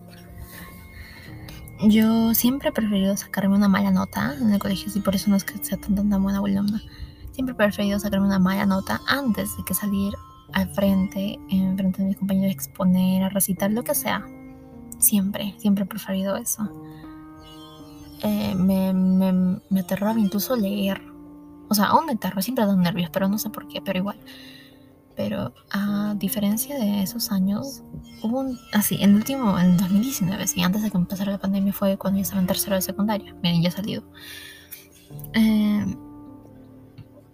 Yo 1.80 2.34
siempre 2.34 2.70
he 2.70 2.72
preferido 2.72 3.16
sacarme 3.16 3.54
una 3.54 3.68
mala 3.68 3.92
nota 3.92 4.34
en 4.40 4.52
el 4.52 4.58
colegio, 4.58 4.90
y 4.94 5.00
por 5.00 5.14
eso 5.14 5.30
no 5.30 5.36
es 5.36 5.44
que 5.44 5.62
sea 5.62 5.78
tan, 5.78 5.94
tan, 5.94 6.22
buena 6.22 6.38
alumna. 6.38 6.82
Siempre 7.30 7.52
he 7.52 7.56
preferido 7.56 8.00
sacarme 8.00 8.26
una 8.26 8.40
mala 8.40 8.66
nota 8.66 9.00
antes 9.06 9.56
de 9.56 9.64
que 9.64 9.74
salir 9.74 10.12
al 10.52 10.68
frente, 10.74 11.38
en 11.50 11.76
frente 11.76 12.02
de 12.02 12.08
mis 12.08 12.16
compañeros, 12.16 12.52
exponer, 12.52 13.22
a 13.22 13.28
recitar, 13.28 13.70
lo 13.70 13.84
que 13.84 13.94
sea. 13.94 14.26
Siempre, 14.98 15.54
siempre 15.58 15.84
he 15.84 15.86
preferido 15.86 16.36
eso. 16.36 16.68
Eh, 18.24 18.56
me, 18.56 18.92
me, 18.92 19.60
me 19.70 19.80
aterraba 19.80 20.18
incluso 20.18 20.56
leer. 20.56 21.00
O 21.68 21.74
sea, 21.74 21.86
aún 21.86 22.06
me 22.06 22.12
aterro, 22.14 22.42
siempre 22.42 22.66
da 22.66 22.74
nervios, 22.74 23.10
pero 23.10 23.28
no 23.28 23.38
sé 23.38 23.50
por 23.50 23.68
qué, 23.68 23.80
pero 23.80 23.98
igual 23.98 24.18
pero 25.18 25.52
a 25.72 26.14
diferencia 26.16 26.78
de 26.78 27.02
esos 27.02 27.33
años, 27.33 27.83
hubo 28.22 28.38
un, 28.38 28.57
así, 28.72 28.98
el 29.02 29.16
último, 29.16 29.59
en 29.59 29.76
2019, 29.76 30.46
sí, 30.46 30.62
antes 30.62 30.81
de 30.81 30.92
que 30.92 30.96
empezara 30.96 31.33
la 31.33 31.38
pandemia 31.38 31.72
fue 31.72 31.98
cuando 31.98 32.18
yo 32.18 32.22
estaba 32.22 32.40
en 32.40 32.46
tercero 32.46 32.76
de 32.76 32.83
secundaria, 32.83 33.35
miren, 33.42 33.61
ya 33.61 33.68
he 33.68 33.72
salido. 33.72 34.04
Eh, 35.35 35.96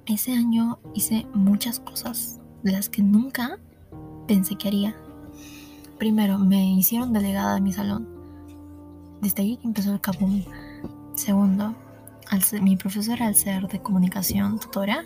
ese 0.06 0.32
año 0.32 0.78
hice 0.94 1.26
muchas 1.34 1.78
cosas 1.78 2.40
de 2.62 2.72
las 2.72 2.88
que 2.88 3.02
nunca 3.02 3.58
pensé 4.26 4.56
que 4.56 4.68
haría. 4.68 4.96
Primero, 5.98 6.38
me 6.38 6.72
hicieron 6.72 7.12
delegada 7.12 7.56
de 7.56 7.60
mi 7.60 7.74
salón. 7.74 8.08
Desde 9.20 9.42
ahí 9.42 9.58
empezó 9.62 9.92
el 9.92 10.00
kabum. 10.00 10.42
Segundo, 11.16 11.74
al 12.30 12.62
mi 12.62 12.76
profesora 12.76 13.26
al 13.26 13.34
ser 13.34 13.68
de 13.68 13.82
comunicación 13.82 14.58
tutora, 14.58 15.04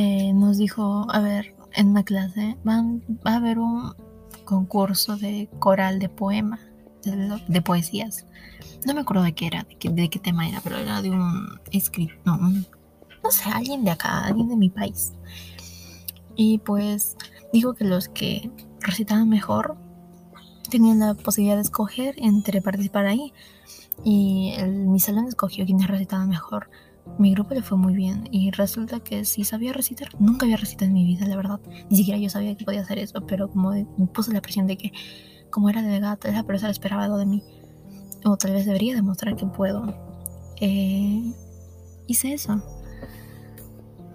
eh, 0.00 0.32
nos 0.32 0.58
dijo, 0.58 1.10
a 1.10 1.18
ver, 1.18 1.56
en 1.72 1.88
una 1.88 2.04
clase 2.04 2.56
va 2.64 2.84
a 3.24 3.34
haber 3.34 3.58
un 3.58 3.96
concurso 4.44 5.16
de 5.16 5.50
coral 5.58 5.98
de 5.98 6.08
poema, 6.08 6.60
de, 7.02 7.62
poesías. 7.62 8.24
No 8.86 8.94
me 8.94 9.00
acuerdo 9.00 9.24
de 9.24 9.32
qué 9.32 9.48
era, 9.48 9.66
de 9.68 10.08
qué, 10.08 10.18
tema 10.20 10.48
era, 10.48 10.60
pero 10.62 10.76
era 10.76 11.02
de 11.02 11.10
un 11.10 11.60
escrito, 11.72 12.14
no, 12.24 12.38
no 12.38 13.30
sé, 13.32 13.50
alguien 13.50 13.84
de 13.84 13.90
acá, 13.90 14.24
alguien 14.24 14.48
de 14.48 14.56
mi 14.56 14.70
país. 14.70 15.14
Y 16.36 16.58
pues 16.58 17.16
dijo 17.52 17.74
que 17.74 17.84
los 17.84 18.08
que 18.08 18.52
recitaban 18.78 19.28
mejor 19.28 19.76
tenían 20.70 21.00
la 21.00 21.14
posibilidad 21.14 21.56
de 21.56 21.62
escoger 21.62 22.14
entre 22.18 22.62
participar 22.62 23.06
ahí. 23.06 23.32
Y 24.04 24.54
mi 24.64 25.00
salón 25.00 25.26
escogió 25.26 25.66
quienes 25.66 25.88
recitaban 25.88 26.28
mejor 26.28 26.70
mi 27.18 27.32
grupo 27.32 27.54
le 27.54 27.62
fue 27.62 27.78
muy 27.78 27.94
bien 27.94 28.28
y 28.30 28.50
resulta 28.50 29.00
que 29.00 29.24
sí 29.24 29.44
sabía 29.44 29.72
recitar. 29.72 30.08
Nunca 30.18 30.46
había 30.46 30.56
recitado 30.56 30.86
en 30.86 30.94
mi 30.94 31.04
vida, 31.04 31.26
la 31.26 31.36
verdad. 31.36 31.60
Ni 31.90 31.96
siquiera 31.96 32.18
yo 32.18 32.30
sabía 32.30 32.56
que 32.56 32.64
podía 32.64 32.82
hacer 32.82 32.98
eso, 32.98 33.26
pero 33.26 33.50
como 33.50 33.70
me 33.70 34.06
puse 34.12 34.32
la 34.32 34.40
presión 34.40 34.66
de 34.66 34.76
que 34.76 34.92
como 35.50 35.70
era 35.70 35.82
delegada, 35.82 36.16
tal 36.16 36.30
vez 36.30 36.40
la 36.40 36.46
profesora 36.46 36.70
esperaba 36.70 37.04
algo 37.04 37.18
de 37.18 37.26
mí. 37.26 37.42
O 38.24 38.36
tal 38.36 38.52
vez 38.52 38.66
debería 38.66 38.94
demostrar 38.94 39.36
que 39.36 39.46
puedo. 39.46 39.94
Eh, 40.60 41.32
hice 42.06 42.32
eso. 42.32 42.62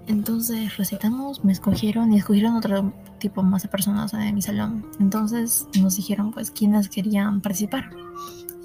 Entonces 0.08 0.76
recitamos, 0.78 1.46
me 1.46 1.54
escogieron 1.54 2.12
y 2.12 2.18
escogieron 2.18 2.56
otro 2.56 2.94
tipo 3.20 3.42
más 3.42 3.64
de 3.64 3.70
personas 3.70 4.12
de 4.12 4.34
mi 4.34 4.42
salón. 4.42 4.86
Entonces 5.00 5.68
nos 5.80 5.96
dijeron 5.96 6.32
pues 6.32 6.52
quiénes 6.52 6.90
querían 6.90 7.42
participar. 7.42 7.90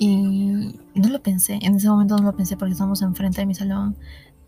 Y 0.00 0.78
no 0.94 1.08
lo 1.08 1.20
pensé, 1.20 1.58
en 1.61 1.74
ese 1.74 1.88
momento 1.88 2.16
no 2.16 2.22
lo 2.22 2.37
pensé 2.37 2.56
porque 2.56 2.72
estábamos 2.72 3.02
enfrente 3.02 3.40
de 3.40 3.46
mi 3.46 3.54
salón, 3.54 3.96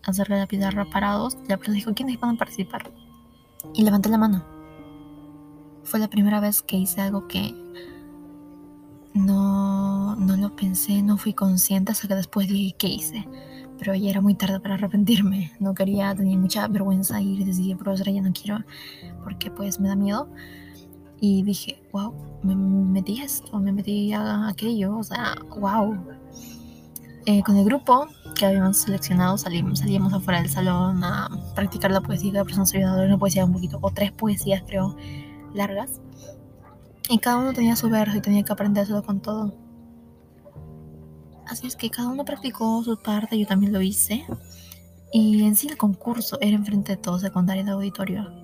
hacerle 0.01 0.37
la 0.37 0.47
pizarra 0.47 0.85
parados. 0.89 1.37
La 1.49 1.57
persona 1.57 1.75
dijo, 1.75 1.93
¿quiénes 1.93 2.19
van 2.21 2.35
a 2.35 2.37
participar? 2.37 2.89
Y 3.73 3.83
levanté 3.83 4.07
la 4.07 4.17
mano. 4.17 4.45
Fue 5.83 5.99
la 5.99 6.09
primera 6.09 6.39
vez 6.39 6.61
que 6.61 6.77
hice 6.77 7.01
algo 7.01 7.27
que 7.27 7.53
no, 9.13 10.15
no 10.15 10.37
lo 10.37 10.55
pensé, 10.55 11.03
no 11.03 11.17
fui 11.17 11.33
consciente 11.33 11.91
hasta 11.91 12.07
que 12.07 12.15
después 12.15 12.47
dije 12.47 12.75
qué 12.77 12.87
hice. 12.87 13.27
Pero 13.77 13.93
ya 13.93 14.09
era 14.09 14.21
muy 14.21 14.35
tarde 14.35 14.61
para 14.61 14.75
arrepentirme. 14.75 15.51
No 15.59 15.73
quería, 15.73 16.15
tenía 16.15 16.37
mucha 16.37 16.65
vergüenza 16.69 17.19
ir 17.19 17.41
y 17.41 17.43
decir, 17.43 17.75
profesora, 17.75 18.11
ya 18.11 18.21
no 18.21 18.31
quiero, 18.31 18.63
porque 19.25 19.51
pues 19.51 19.81
me 19.81 19.89
da 19.89 19.97
miedo 19.97 20.29
y 21.21 21.43
dije, 21.43 21.79
wow, 21.93 22.13
me 22.41 22.55
metí 22.55 23.21
esto, 23.21 23.57
me 23.59 23.71
metí 23.71 24.11
a 24.11 24.47
aquello, 24.47 24.97
o 24.97 25.03
sea, 25.03 25.35
wow. 25.59 25.95
Eh, 27.27 27.43
con 27.43 27.55
el 27.57 27.63
grupo 27.63 28.07
que 28.33 28.47
habíamos 28.47 28.77
seleccionado 28.77 29.37
salimos, 29.37 29.79
salíamos 29.79 30.11
afuera 30.11 30.41
del 30.41 30.49
salón 30.49 31.03
a 31.03 31.29
practicar 31.53 31.91
la 31.91 32.01
poesía 32.01 32.31
de 32.31 32.43
personas 32.43 32.73
ayudadoras, 32.73 33.07
una 33.07 33.19
poesía 33.19 33.45
un 33.45 33.53
poquito, 33.53 33.77
o 33.79 33.91
tres 33.91 34.11
poesías 34.11 34.63
creo, 34.65 34.95
largas. 35.53 36.01
Y 37.07 37.19
cada 37.19 37.37
uno 37.37 37.53
tenía 37.53 37.75
su 37.75 37.87
verso 37.87 38.17
y 38.17 38.21
tenía 38.21 38.41
que 38.41 38.53
aprendérselo 38.53 39.03
con 39.03 39.21
todo. 39.21 39.53
Así 41.45 41.67
es 41.67 41.75
que 41.75 41.91
cada 41.91 42.09
uno 42.09 42.25
practicó 42.25 42.83
su 42.83 42.97
parte, 42.97 43.37
yo 43.37 43.45
también 43.45 43.73
lo 43.73 43.81
hice. 43.81 44.25
Y 45.13 45.43
en 45.43 45.55
sí 45.55 45.67
el 45.67 45.77
concurso 45.77 46.39
era 46.41 46.55
enfrente 46.55 46.93
de 46.93 46.97
todo 46.97 47.19
secundaria 47.19 47.63
de 47.63 47.71
auditorio 47.71 48.40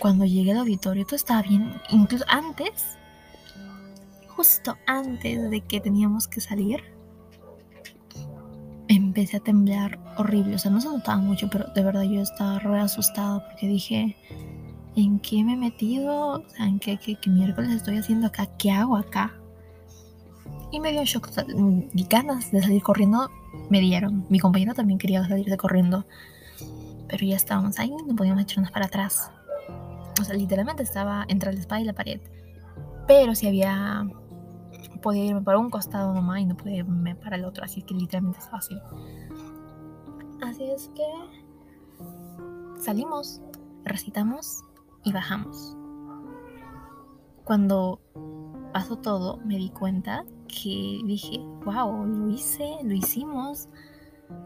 cuando 0.00 0.24
llegué 0.24 0.52
al 0.52 0.58
auditorio 0.58 1.04
todo 1.04 1.16
estaba 1.16 1.42
bien. 1.42 1.80
Incluso 1.90 2.24
antes, 2.28 2.96
justo 4.28 4.76
antes 4.86 5.50
de 5.50 5.60
que 5.60 5.80
teníamos 5.80 6.28
que 6.28 6.40
salir, 6.40 6.82
empecé 8.88 9.38
a 9.38 9.40
temblar 9.40 9.98
horrible. 10.16 10.56
O 10.56 10.58
sea, 10.58 10.70
no 10.70 10.80
se 10.80 10.88
notaba 10.88 11.18
mucho, 11.18 11.48
pero 11.50 11.66
de 11.74 11.82
verdad 11.82 12.02
yo 12.02 12.20
estaba 12.20 12.58
re 12.58 12.80
asustada 12.80 13.46
porque 13.48 13.66
dije, 13.66 14.16
¿en 14.96 15.18
qué 15.20 15.42
me 15.42 15.54
he 15.54 15.56
metido? 15.56 16.40
O 16.40 16.48
sea, 16.48 16.66
¿en 16.66 16.78
qué, 16.78 16.96
qué, 16.96 17.16
qué 17.16 17.30
miércoles 17.30 17.70
estoy 17.70 17.98
haciendo 17.98 18.26
acá? 18.26 18.46
¿Qué 18.58 18.70
hago 18.70 18.96
acá? 18.96 19.34
Y 20.70 20.80
me 20.80 20.92
dio 20.92 21.04
shock. 21.04 21.28
O 21.28 21.32
sea, 21.32 21.44
ganas 22.08 22.50
de 22.50 22.60
salir 22.62 22.82
corriendo 22.82 23.30
me 23.70 23.80
dieron. 23.80 24.26
Mi 24.28 24.38
compañero 24.38 24.74
también 24.74 24.98
quería 24.98 25.26
salirse 25.26 25.56
corriendo. 25.56 26.04
Pero 27.08 27.26
ya 27.26 27.36
estábamos 27.36 27.78
ahí, 27.78 27.94
no 28.06 28.14
podíamos 28.16 28.42
echarnos 28.42 28.70
para 28.70 28.86
atrás. 28.86 29.30
O 30.20 30.24
sea, 30.24 30.34
literalmente 30.34 30.82
estaba 30.82 31.24
entre 31.28 31.52
la 31.52 31.60
espada 31.60 31.80
y 31.80 31.84
la 31.84 31.92
pared. 31.92 32.20
Pero 33.06 33.34
si 33.34 33.46
había 33.46 34.06
podía 35.04 35.24
irme 35.26 35.42
para 35.42 35.58
un 35.58 35.68
costado 35.68 36.14
nomás 36.14 36.40
y 36.40 36.46
no 36.46 36.56
podía 36.56 36.78
irme 36.78 37.14
para 37.14 37.36
el 37.36 37.44
otro, 37.44 37.62
así 37.62 37.82
que 37.82 37.92
literalmente 37.92 38.38
estaba 38.38 38.58
así. 38.58 38.80
Así 40.42 40.64
es 40.64 40.90
que 40.94 41.04
salimos, 42.80 43.42
recitamos 43.84 44.62
y 45.04 45.12
bajamos. 45.12 45.76
Cuando 47.44 48.00
pasó 48.72 48.96
todo, 48.96 49.36
me 49.44 49.56
di 49.58 49.68
cuenta 49.68 50.24
que 50.48 51.00
dije, 51.04 51.38
wow, 51.66 52.06
lo 52.06 52.30
hice, 52.30 52.78
lo 52.82 52.94
hicimos. 52.94 53.68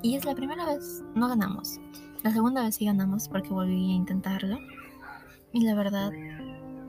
Y 0.02 0.16
es 0.16 0.24
la 0.24 0.34
primera 0.34 0.66
vez, 0.66 1.04
no 1.14 1.28
ganamos. 1.28 1.78
La 2.22 2.32
segunda 2.32 2.62
vez 2.62 2.74
sí 2.74 2.86
ganamos 2.86 3.28
porque 3.28 3.50
volví 3.50 3.92
a 3.92 3.94
intentarlo. 3.94 4.58
Y 5.52 5.64
la 5.64 5.74
verdad, 5.74 6.10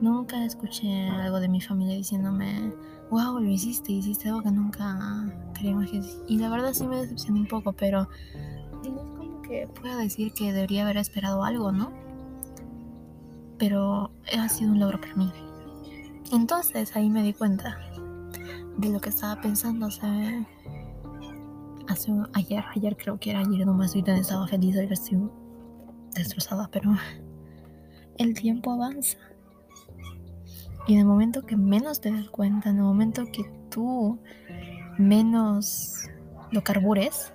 nunca 0.00 0.44
escuché 0.44 1.08
algo 1.08 1.40
de 1.40 1.48
mi 1.48 1.60
familia 1.60 1.96
diciéndome, 1.96 2.72
wow, 3.10 3.38
lo 3.38 3.48
hiciste, 3.48 3.92
hiciste 3.92 4.28
algo 4.28 4.42
que 4.42 4.50
nunca 4.50 5.32
creíamos 5.54 5.90
que 5.90 6.02
Y 6.28 6.38
la 6.38 6.48
verdad 6.48 6.72
sí 6.72 6.86
me 6.86 6.96
decepcionó 6.96 7.40
un 7.40 7.46
poco, 7.46 7.72
pero 7.72 8.08
no 8.84 9.02
es 9.02 9.18
como 9.18 9.42
que 9.42 9.68
pueda 9.68 9.96
decir 9.96 10.32
que 10.32 10.52
debería 10.52 10.82
haber 10.82 10.96
esperado 10.96 11.44
algo, 11.44 11.72
¿no? 11.72 11.92
Pero 13.58 14.10
ha 14.36 14.48
sido 14.48 14.72
un 14.72 14.80
logro 14.80 15.00
para 15.00 15.14
mí. 15.14 15.30
Entonces 16.32 16.96
ahí 16.96 17.10
me 17.10 17.22
di 17.22 17.32
cuenta 17.32 17.78
de 18.76 18.88
lo 18.88 19.00
que 19.00 19.10
estaba 19.10 19.40
pensando 19.40 19.86
hace, 19.86 20.46
hace 21.90 22.12
ayer, 22.34 22.64
ayer 22.74 22.96
creo 22.96 23.18
que 23.18 23.30
era 23.30 23.40
ayer, 23.40 23.66
no 23.66 23.82
estoy 23.82 24.02
tan 24.02 24.16
estaba 24.16 24.46
feliz, 24.46 24.76
hoy 24.76 24.88
estoy 24.90 25.18
destrozada, 26.14 26.68
pero 26.72 26.92
el 28.16 28.34
tiempo 28.34 28.72
avanza 28.72 29.18
y 30.86 30.94
en 30.94 31.00
el 31.00 31.06
momento 31.06 31.42
que 31.42 31.56
menos 31.56 32.00
te 32.00 32.10
das 32.10 32.28
cuenta, 32.30 32.70
en 32.70 32.78
el 32.78 32.82
momento 32.82 33.24
que 33.32 33.44
tú 33.70 34.18
menos 34.98 36.08
lo 36.50 36.62
carbures, 36.62 37.32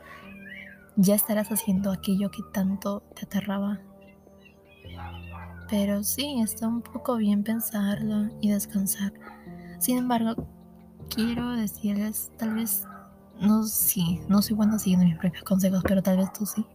ya 0.95 1.15
estarás 1.15 1.49
haciendo 1.49 1.91
aquello 1.91 2.31
que 2.31 2.41
tanto 2.53 3.01
te 3.15 3.25
aterraba. 3.25 3.79
Pero 5.69 6.03
sí, 6.03 6.41
está 6.41 6.67
un 6.67 6.81
poco 6.81 7.17
bien 7.17 7.43
pensarlo 7.43 8.29
y 8.41 8.49
descansar. 8.49 9.13
Sin 9.79 9.97
embargo, 9.97 10.47
quiero 11.09 11.51
decirles, 11.51 12.31
tal 12.37 12.55
vez, 12.55 12.85
no, 13.39 13.63
sí, 13.63 14.21
no 14.27 14.41
soy 14.41 14.55
buena 14.55 14.79
siguiendo 14.79 15.05
mis 15.05 15.17
propios 15.17 15.43
consejos, 15.43 15.83
pero 15.83 16.01
tal 16.01 16.17
vez 16.17 16.31
tú 16.33 16.45
sí. 16.45 16.65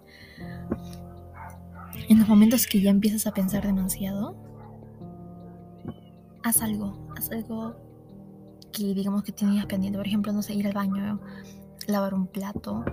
En 2.09 2.19
los 2.19 2.29
momentos 2.29 2.67
que 2.67 2.81
ya 2.81 2.91
empiezas 2.91 3.27
a 3.27 3.33
pensar 3.33 3.65
demasiado, 3.67 4.37
haz 6.43 6.63
algo, 6.63 7.09
haz 7.17 7.31
algo 7.31 7.77
que 8.73 8.95
digamos 8.95 9.23
que 9.23 9.33
tenías 9.33 9.67
pendiente. 9.67 9.99
Por 9.99 10.07
ejemplo, 10.07 10.33
no 10.33 10.43
sé, 10.43 10.55
ir 10.55 10.67
al 10.67 10.73
baño, 10.73 11.21
lavar 11.87 12.15
un 12.15 12.27
plato. 12.27 12.85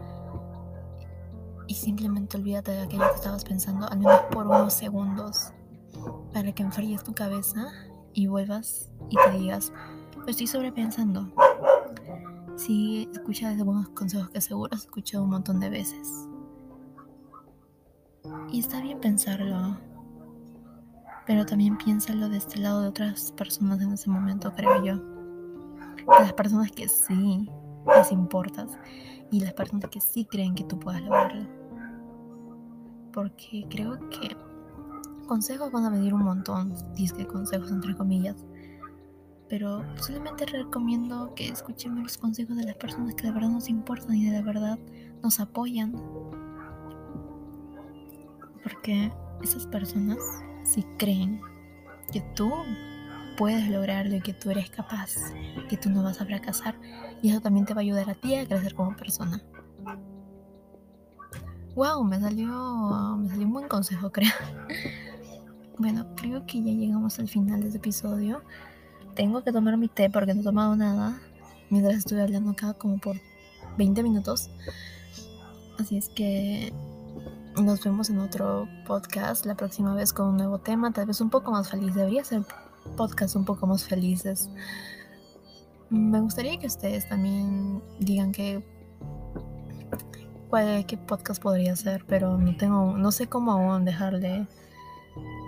Y 1.68 1.74
simplemente 1.74 2.38
olvídate 2.38 2.72
de 2.72 2.82
aquello 2.82 3.10
que 3.10 3.16
estabas 3.16 3.44
pensando, 3.44 3.90
al 3.90 4.00
menos 4.00 4.22
por 4.32 4.48
unos 4.48 4.74
segundos, 4.74 5.52
para 6.34 6.54
que 6.54 6.64
enfríes 6.64 7.04
tu 7.04 7.14
cabeza 7.14 7.68
y 8.14 8.28
vuelvas 8.28 8.90
y 9.10 9.16
te 9.16 9.38
digas, 9.38 9.74
estoy 10.28 10.48
sobrepensando. 10.48 11.30
Sí, 12.58 13.08
escucha 13.14 13.50
algunos 13.50 13.88
consejos 13.90 14.30
que 14.30 14.42
seguro 14.42 14.74
has 14.74 14.82
escuchado 14.82 15.24
un 15.24 15.30
montón 15.30 15.60
de 15.60 15.70
veces. 15.70 16.28
Y 18.52 18.60
está 18.60 18.82
bien 18.82 19.00
pensarlo 19.00 19.78
pero 21.28 21.46
también 21.46 21.78
piénsalo 21.78 22.30
de 22.30 22.38
este 22.38 22.58
lado 22.58 22.82
de 22.82 22.88
otras 22.88 23.34
personas 23.34 23.82
en 23.82 23.92
ese 23.92 24.10
momento, 24.10 24.54
creo 24.56 24.82
yo. 24.82 24.96
De 24.96 26.20
las 26.22 26.34
personas 26.34 26.72
que 26.72 26.88
sí 26.88 27.50
les 27.86 28.12
importas 28.14 28.80
y 29.30 29.42
las 29.42 29.54
personas 29.54 29.90
que 29.90 30.00
sí 30.00 30.24
creen 30.24 30.56
que 30.56 30.64
tú 30.64 30.80
puedas 30.80 31.02
lograrlo. 31.02 31.46
Porque 33.12 33.68
creo 33.70 34.00
que 34.10 34.38
consejos 35.28 35.70
van 35.70 35.84
a 35.84 35.90
venir 35.90 36.14
un 36.14 36.24
montón, 36.24 36.74
dice 36.96 37.28
consejos 37.28 37.72
entre 37.72 37.94
comillas. 37.94 38.38
Pero 39.50 39.84
solamente 40.02 40.46
recomiendo 40.46 41.34
que 41.36 41.48
escuchemos 41.48 42.04
los 42.04 42.18
consejos 42.18 42.58
de 42.58 42.66
las 42.66 42.76
personas 42.76 43.16
que 43.16 43.28
de 43.28 43.32
verdad 43.32 43.50
nos 43.50 43.70
importan 43.70 44.16
y 44.16 44.30
de 44.30 44.42
verdad 44.42 44.78
nos 45.24 45.40
apoyan. 45.40 45.94
Porque 48.64 49.12
esas 49.42 49.66
personas 49.68 50.18
si 50.68 50.84
creen 50.98 51.40
que 52.12 52.22
tú 52.36 52.52
puedes 53.38 53.70
lograrlo 53.70 54.16
y 54.16 54.22
que 54.22 54.34
tú 54.34 54.50
eres 54.52 54.70
capaz, 54.70 55.16
que 55.70 55.78
tú 55.78 55.90
no 55.90 56.04
vas 56.04 56.20
a 56.20 56.26
fracasar. 56.26 56.76
Y 57.22 57.30
eso 57.30 57.40
también 57.40 57.66
te 57.66 57.74
va 57.74 57.82
a 57.82 57.84
ayudar 57.84 58.10
a 58.10 58.16
ti 58.16 58.36
a 58.36 58.46
crecer 58.46 58.74
como 58.74 58.96
persona. 58.96 59.42
Wow, 61.76 62.04
me 62.04 62.20
salió, 62.20 63.18
me 63.18 63.30
salió 63.30 63.46
un 63.46 63.54
buen 63.54 63.68
consejo, 63.68 64.12
creo. 64.12 64.32
Bueno, 65.78 66.08
creo 66.16 66.46
que 66.46 66.62
ya 66.62 66.72
llegamos 66.72 67.20
al 67.20 67.30
final 67.30 67.62
de 67.62 67.68
este 67.68 67.78
episodio. 67.78 68.42
Tengo 69.18 69.44
que 69.44 69.52
tomar 69.52 69.76
mi 69.78 69.88
té 69.88 70.12
porque 70.12 70.36
no 70.36 70.42
he 70.42 70.44
tomado 70.44 70.76
nada. 70.76 71.20
Mientras 71.72 71.96
estuve 71.96 72.22
hablando 72.22 72.52
acá 72.52 72.76
como 72.76 73.00
por 73.00 73.16
20 73.76 74.04
minutos. 74.04 74.52
Así 75.80 75.98
es 75.98 76.10
que 76.10 76.72
nos 77.60 77.84
vemos 77.84 78.12
en 78.12 78.20
otro 78.20 78.68
podcast 78.86 79.48
la 79.48 79.56
próxima 79.56 79.96
vez 79.96 80.14
con 80.14 80.28
un 80.28 80.38
nuevo 80.38 80.60
tema, 80.60 80.94
tal 80.94 81.08
vez 81.08 81.20
un 81.20 81.32
poco 81.32 81.50
más 81.50 81.68
feliz. 81.68 81.96
Debería 81.96 82.24
ser 82.24 82.44
podcast 82.96 83.36
un 83.36 83.44
poco 83.44 83.66
más 83.66 83.86
felices. 83.86 84.52
Me 85.90 86.22
gustaría 86.22 86.60
que 86.60 86.68
ustedes 86.68 87.10
también 87.10 87.82
digan 88.00 88.32
que 88.32 88.64
cuál, 90.48 90.86
qué 90.86 90.96
podcast 90.96 91.42
podría 91.42 91.76
ser, 91.76 92.06
pero 92.06 92.38
no 92.38 92.56
tengo, 92.56 92.96
no 92.96 93.12
sé 93.12 93.26
cómo 93.26 93.52
aún 93.52 93.84
dejarle 93.84 94.48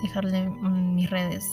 dejarle 0.02 0.50
mis 0.50 1.08
redes 1.08 1.44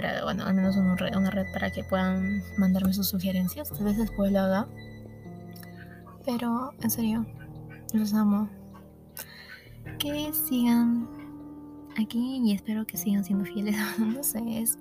para, 0.00 0.24
bueno, 0.24 0.44
al 0.44 0.54
menos 0.54 0.76
una 0.76 0.94
red, 0.94 1.50
para 1.54 1.70
que 1.70 1.82
puedan 1.82 2.42
mandarme 2.58 2.92
sus 2.92 3.08
sugerencias. 3.08 3.70
Tal 3.70 3.84
vez 3.84 3.96
después 3.96 4.30
lo 4.30 4.40
haga. 4.40 4.68
Pero 6.26 6.72
en 6.82 6.90
serio, 6.90 7.24
los 7.94 8.12
amo 8.12 8.46
que 9.98 10.30
sigan 10.34 11.08
aquí 11.96 12.42
y 12.44 12.52
espero 12.52 12.86
que 12.86 12.98
sigan 12.98 13.24
siendo 13.24 13.46
fieles. 13.46 13.74
no 13.98 14.22
sé, 14.22 14.60
es 14.60 14.78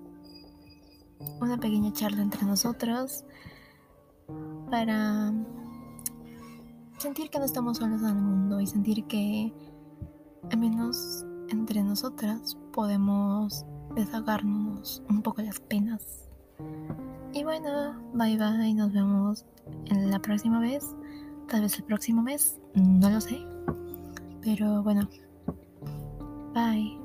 una 1.40 1.58
pequeña 1.58 1.94
charla 1.94 2.22
entre 2.22 2.44
nosotros 2.44 3.24
para 4.70 5.32
sentir 6.98 7.30
que 7.30 7.40
no 7.40 7.46
estamos 7.46 7.78
solos 7.78 8.02
en 8.02 8.08
el 8.08 8.16
mundo 8.16 8.60
y 8.60 8.68
sentir 8.68 9.06
que 9.06 9.54
al 10.52 10.58
menos 10.58 11.24
entre 11.48 11.84
nosotras 11.84 12.58
podemos 12.74 13.66
desahogarnos 13.96 15.04
un 15.10 15.22
poco 15.22 15.42
las 15.42 15.60
penas. 15.60 16.30
Y 17.34 17.44
bueno, 17.44 18.02
bye 18.14 18.38
bye, 18.38 18.74
nos 18.74 18.94
vemos 18.94 19.46
en 19.86 20.12
la 20.12 20.20
próxima 20.20 20.60
vez, 20.60 20.96
tal 21.50 21.62
vez 21.62 21.78
el 21.78 21.86
próximo 21.86 22.22
mes, 22.22 22.60
no 22.76 23.10
lo 23.10 23.20
sé. 23.20 23.46
Pero 24.42 24.84
bueno, 24.84 25.10
bye. 26.54 27.05